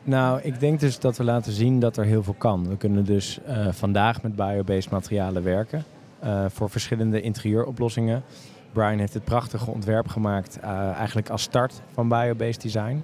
[0.03, 2.67] Nou, ik denk dus dat we laten zien dat er heel veel kan.
[2.67, 5.83] We kunnen dus eh, vandaag met biobased materialen werken
[6.19, 8.23] eh, voor verschillende interieuroplossingen.
[8.73, 13.03] Brian heeft het prachtige ontwerp gemaakt, eh, eigenlijk als start van biobased design.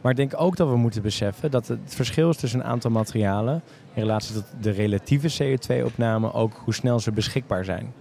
[0.00, 2.90] Maar ik denk ook dat we moeten beseffen dat het verschil is tussen een aantal
[2.90, 3.62] materialen
[3.94, 7.92] in relatie tot de relatieve CO2-opname, ook hoe snel ze beschikbaar zijn.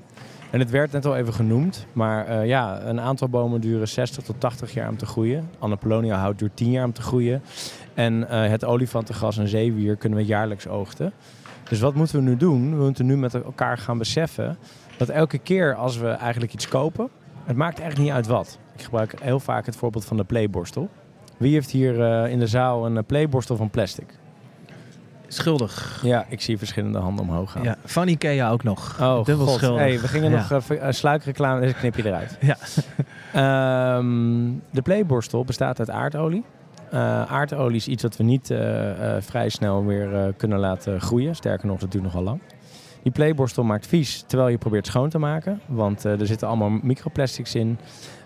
[0.49, 4.23] En het werd net al even genoemd, maar eh, ja, een aantal bomen duren 60
[4.23, 5.49] tot 80 jaar om te groeien.
[5.59, 7.41] Annapolonia hout duurt 10 jaar om te groeien.
[7.93, 11.13] En eh, het olifantengras en zeewier kunnen we jaarlijks oogsten.
[11.69, 12.77] Dus wat moeten we nu doen?
[12.77, 14.57] We moeten nu met elkaar gaan beseffen
[14.97, 17.09] dat elke keer als we eigenlijk iets kopen,
[17.43, 18.59] het maakt echt niet uit wat.
[18.75, 20.89] Ik gebruik heel vaak het voorbeeld van de playborstel.
[21.37, 24.18] Wie heeft hier eh, in de zaal een playborstel van plastic?
[25.33, 25.99] Schuldig.
[26.03, 27.63] Ja, ik zie verschillende handen omhoog gaan.
[27.63, 28.97] Ja, van Ikea ook nog.
[29.01, 29.57] Oh, Dubbel god.
[29.57, 29.79] schuldig.
[29.81, 30.47] Hey, we gingen Ja.
[30.51, 32.37] nog uh, sluikreclame, dus ik knip je eruit.
[32.41, 32.57] Ja.
[33.33, 36.43] Ehm, de playborstel bestaat uit aardolie.
[36.91, 41.01] Eh, aardolie is iets wat we niet eh, eh, vrij snel weer eh, kunnen laten
[41.01, 41.35] groeien.
[41.35, 42.39] Sterker nog, dat duurt nogal lang.
[43.03, 45.61] Die playborstel maakt vies terwijl je probeert schoon te maken.
[45.65, 47.77] Want eh, er zitten allemaal microplastics in.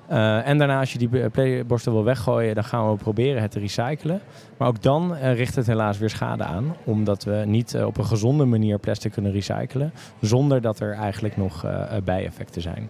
[0.08, 3.60] Eh, en daarna, als je die playborstel wil weggooien, dan gaan we proberen het te
[3.60, 4.22] recyclen.
[4.58, 6.76] Maar ook dan eh, richt het helaas weer schade aan.
[6.84, 9.94] Omdat we niet eh, op een gezonde manier plastic kunnen recyclen.
[10.22, 11.66] Zonder dat er eigenlijk nog
[12.04, 12.90] bijeffecten zijn.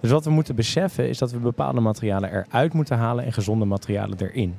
[0.00, 3.64] Dus wat we moeten beseffen is dat we bepaalde materialen eruit moeten halen en gezonde
[3.64, 4.54] materialen erin.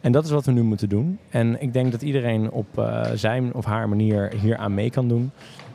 [0.00, 1.18] En dat is wat we nu moeten doen.
[1.30, 5.30] En ik denk dat iedereen op zijn of haar manier hier aan mee kan doen.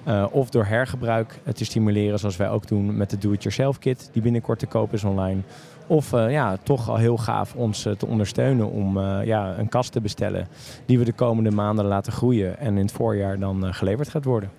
[0.07, 4.09] Uh, of door hergebruik uh, te stimuleren, zoals wij ook doen met de Do-It-Yourself Kit,
[4.11, 5.41] die binnenkort te koop is online.
[5.87, 10.01] Of uh, ja, toch al heel gaaf ons te ondersteunen om ja, een kast te
[10.01, 10.47] bestellen
[10.85, 14.49] die we de komende maanden laten groeien en in het voorjaar dan geleverd gaat worden.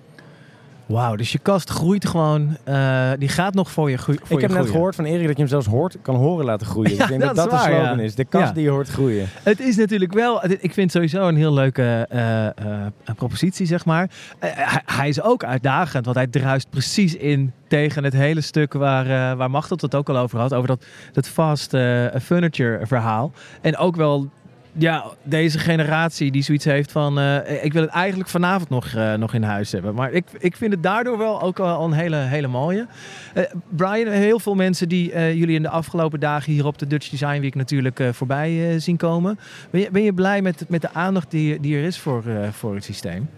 [0.87, 2.57] Wauw, dus je kast groeit gewoon.
[2.69, 4.21] Uh, die gaat nog voor je groeien.
[4.29, 6.85] Ik heb net gehoord van Erik dat je hem zelfs hoort, kan horen laten groeien.
[6.97, 8.03] Ja, ik denk dat dat, dat waar, de slogan ja.
[8.03, 8.15] is.
[8.15, 8.53] De kast ja.
[8.53, 9.29] die je hoort groeien.
[9.43, 14.11] Het is natuurlijk wel, ik vind sowieso een heel leuke uh, uh, propositie, zeg maar.
[14.39, 19.37] Hij, hij, is ook uitdagend, want hij druist precies in tegen het hele stuk waar,
[19.37, 20.55] waar Machtel het ook al over had.
[20.55, 21.77] Over dat, dat fast
[22.21, 23.33] furniture verhaal.
[23.61, 24.31] En ook wel
[24.79, 27.19] ja, deze generatie die zoiets heeft van...
[27.19, 29.95] Uh, ik wil het eigenlijk vanavond nog, uh, nog in huis hebben.
[29.95, 32.87] Maar ik, ik vind het daardoor wel ook al een hele, hele mooie.
[33.35, 36.53] Uh, Brian, heel veel mensen die jullie in de afgelopen dagen...
[36.53, 39.39] hier op de Dutch Design Week natuurlijk voorbij zien komen.
[39.71, 42.75] Ben je, ben je blij met, met de aandacht die, die er is voor, voor
[42.75, 43.29] het systeem?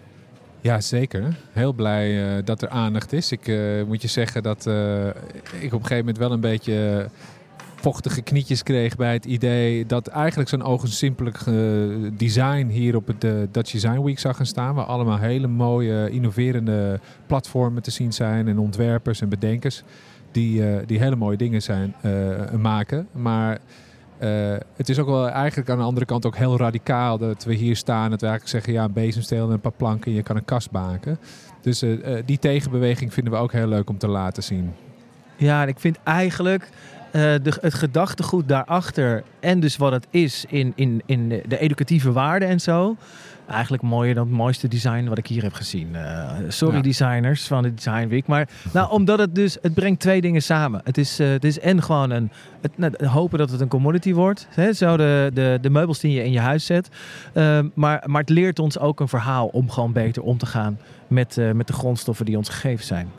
[0.61, 1.23] Ja, zeker.
[1.51, 3.31] Heel blij dat er aandacht is.
[3.31, 3.51] Ik
[3.87, 4.65] moet je zeggen dat
[5.59, 7.07] ik op een gegeven moment wel een beetje
[7.81, 11.55] vochtige knietjes kreeg bij het idee dat eigenlijk zo'n ogensimpelig uh,
[12.13, 14.75] design hier op het uh, Dutch Design Week zag gaan staan.
[14.75, 19.83] Waar allemaal hele mooie, innoverende platformen te zien zijn en ontwerpers en bedenkers
[20.31, 21.95] die, uh, die hele mooie dingen zijn,
[22.57, 23.07] maken.
[23.11, 23.59] Maar
[24.75, 27.75] het is ook wel eigenlijk aan de andere kant ook heel radicaal dat we hier
[27.75, 28.09] staan.
[28.09, 30.45] Dat we eigenlijk zeggen, ja, een bezemsteel en een paar planken en je kan een
[30.45, 31.19] kast maken.
[31.61, 31.83] Dus
[32.25, 34.73] die tegenbeweging vinden we ook heel leuk om te laten zien.
[35.35, 36.69] Ja, ik vind eigenlijk
[37.11, 42.11] uh, de, het gedachtegoed daarachter en dus wat het is in, in, in de educatieve
[42.11, 42.95] waarde en zo.
[43.47, 45.89] Eigenlijk mooier dan het mooiste design wat ik hier heb gezien.
[45.93, 46.81] Uh, sorry ja.
[46.81, 48.27] designers van de Design Week.
[48.27, 50.81] Maar nou, omdat het dus, het brengt twee dingen samen.
[50.83, 52.31] Het is, uh, het is en gewoon een,
[52.61, 54.47] het, nou, hopen dat het een commodity wordt.
[54.49, 54.73] Hè?
[54.73, 56.89] Zo de, de, de meubels die je in je huis zet.
[57.33, 60.79] Uh, maar, maar het leert ons ook een verhaal om gewoon beter om te gaan
[61.07, 63.11] met, met de grondstoffen die ons gegeven zijn.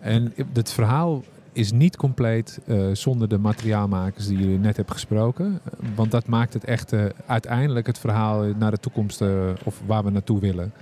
[0.00, 1.22] En het verhaal
[1.58, 5.60] is niet compleet uh, zonder de materiaalmakers die jullie net hebben gesproken.
[5.94, 10.04] Want dat maakt het echt uh, uiteindelijk het verhaal naar de toekomst uh, of waar
[10.04, 10.72] we naartoe willen.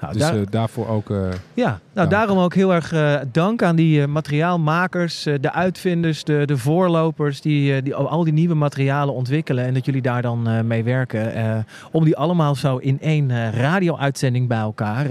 [0.00, 1.12] Nou, dus daar, daarvoor ook.
[1.54, 2.94] ja, nou daarom ook heel erg
[3.32, 9.14] dank aan die materiaalmakers, de uitvinders, de, de voorlopers die, die al die nieuwe materialen
[9.14, 11.64] ontwikkelen en dat jullie daar dan mee werken.
[11.92, 15.06] om die allemaal zo in één radio-uitzending bij elkaar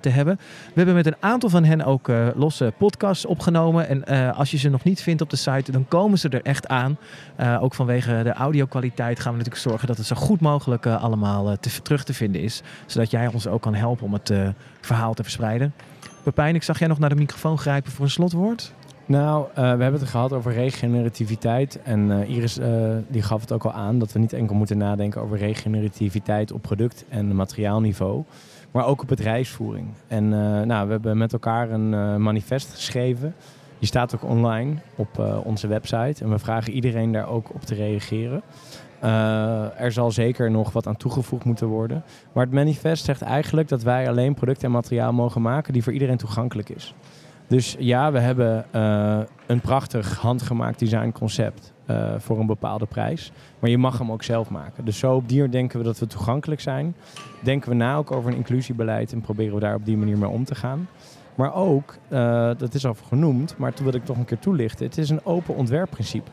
[0.00, 0.36] te hebben.
[0.66, 3.88] We hebben met een aantal van hen ook losse podcasts opgenomen.
[3.88, 6.68] En als je ze nog niet vindt op de site, dan komen ze er echt
[6.68, 6.98] aan.
[7.60, 11.82] ook vanwege de audio-kwaliteit gaan we natuurlijk zorgen dat het zo goed mogelijk allemaal te,
[11.82, 12.62] terug te vinden is.
[12.86, 14.32] Zodat jij ons ook kan helpen om het
[14.80, 15.74] verhaal te verspreiden.
[16.22, 18.72] Pepijn, ik zag jij nog naar de microfoon grijpen voor een slotwoord.
[19.06, 21.82] Nou, uh, we hebben het gehad over regenerativiteit.
[21.82, 22.66] En uh, Iris uh,
[23.08, 26.62] die gaf het ook al aan dat we niet enkel moeten nadenken over regenerativiteit op
[26.62, 28.24] product- en materiaalniveau,
[28.70, 29.86] maar ook op bedrijfsvoering.
[30.06, 30.28] En
[30.66, 33.34] nou, we hebben met elkaar een manifest geschreven.
[33.78, 36.24] Die staat ook online op onze website.
[36.24, 38.42] En we vragen iedereen daar ook op te reageren.
[39.04, 42.02] Uh, er zal zeker nog wat aan toegevoegd moeten worden.
[42.32, 45.92] Maar het manifest zegt eigenlijk dat wij alleen producten en materiaal mogen maken die voor
[45.92, 46.94] iedereen toegankelijk is.
[47.46, 53.32] Dus ja, we hebben uh, een prachtig handgemaakt designconcept uh, voor een bepaalde prijs.
[53.58, 54.84] Maar je mag hem ook zelf maken.
[54.84, 56.94] Dus zo op die manier denken we dat we toegankelijk zijn.
[57.42, 60.30] Denken we na ook over een inclusiebeleid en proberen we daar op die manier mee
[60.30, 60.88] om te gaan.
[61.34, 61.96] Maar ook,
[62.58, 64.86] dat is al genoemd, maar toen wil ik toch een keer toelichten.
[64.86, 66.30] Het is een open ontwerpprincipe.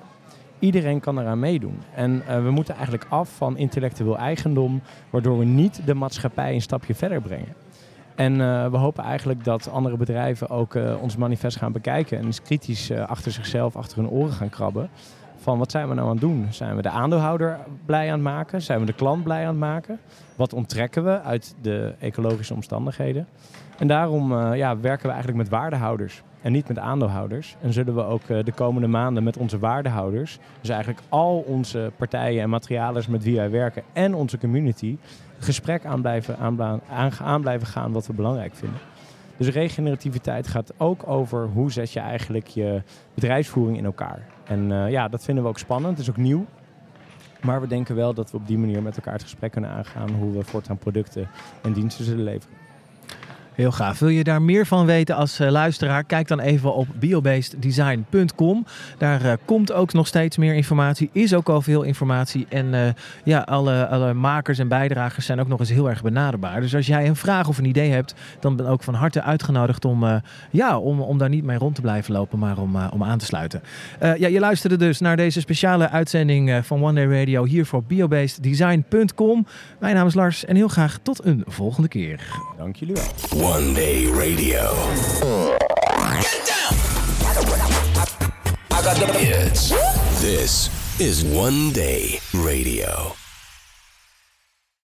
[0.59, 1.79] Iedereen kan eraan meedoen.
[1.95, 6.61] En uh, we moeten eigenlijk af van intellectueel eigendom, waardoor we niet de maatschappij een
[6.61, 7.53] stapje verder brengen.
[8.15, 12.25] En uh, we hopen eigenlijk dat andere bedrijven ook uh, ons manifest gaan bekijken en
[12.25, 14.89] eens kritisch achter zichzelf, achter hun oren gaan krabben.
[15.35, 16.47] Van wat zijn we nou aan het doen?
[16.49, 18.61] Zijn we de aandeelhouder blij aan het maken?
[18.61, 19.99] Zijn we de klant blij aan het maken?
[20.35, 23.27] Wat onttrekken we uit de ecologische omstandigheden?
[23.77, 27.55] En daarom ja, werken we eigenlijk met waardehouders en niet met aandeelhouders.
[27.61, 31.91] En zullen we ook uh, de komende maanden met onze waardehouders, dus eigenlijk al onze
[31.97, 34.97] partijen en materialers met wie wij werken en onze community,
[35.39, 36.37] gesprek aan blijven,
[37.41, 38.79] blijven gaan wat we belangrijk vinden.
[39.37, 42.81] Dus regenerativiteit gaat ook over hoe zet je eigenlijk je
[43.13, 44.19] bedrijfsvoering in elkaar.
[44.43, 45.97] En uh, ja, dat vinden we ook spannend.
[45.97, 46.45] Het is ook nieuw.
[47.41, 50.09] Maar we denken wel dat we op die manier met elkaar het gesprek kunnen aangaan
[50.09, 51.27] hoe we voortaan producten
[51.61, 52.55] en diensten zullen leveren.
[53.57, 53.99] Heel gaaf.
[53.99, 56.03] Wil je daar meer van weten als uh, luisteraar?
[56.03, 58.65] Kijk dan even op biobaseddesign.com.
[58.97, 61.09] Daar uh, komt ook nog steeds meer informatie.
[61.11, 62.45] Is ook al veel informatie.
[62.49, 62.87] En uh,
[63.23, 66.61] ja, alle, alle makers en bijdragers zijn ook nog eens heel erg benaderbaar.
[66.61, 69.21] Dus als jij een vraag of een idee hebt, dan ben ik ook van harte
[69.21, 73.03] uitgenodigd om, ja, om, om daar niet mee rond te blijven lopen, maar om, om
[73.03, 73.61] aan te sluiten.
[73.99, 79.45] ja, je luisterde dus naar deze speciale uitzending van One Day Radio hier voor biobaseddesign.com.
[79.79, 82.19] Mijn naam is Lars en heel graag tot een volgende keer.
[82.57, 83.46] Dank jullie wel.
[83.47, 84.73] One Day Radio.
[90.19, 93.15] This is One Day Radio.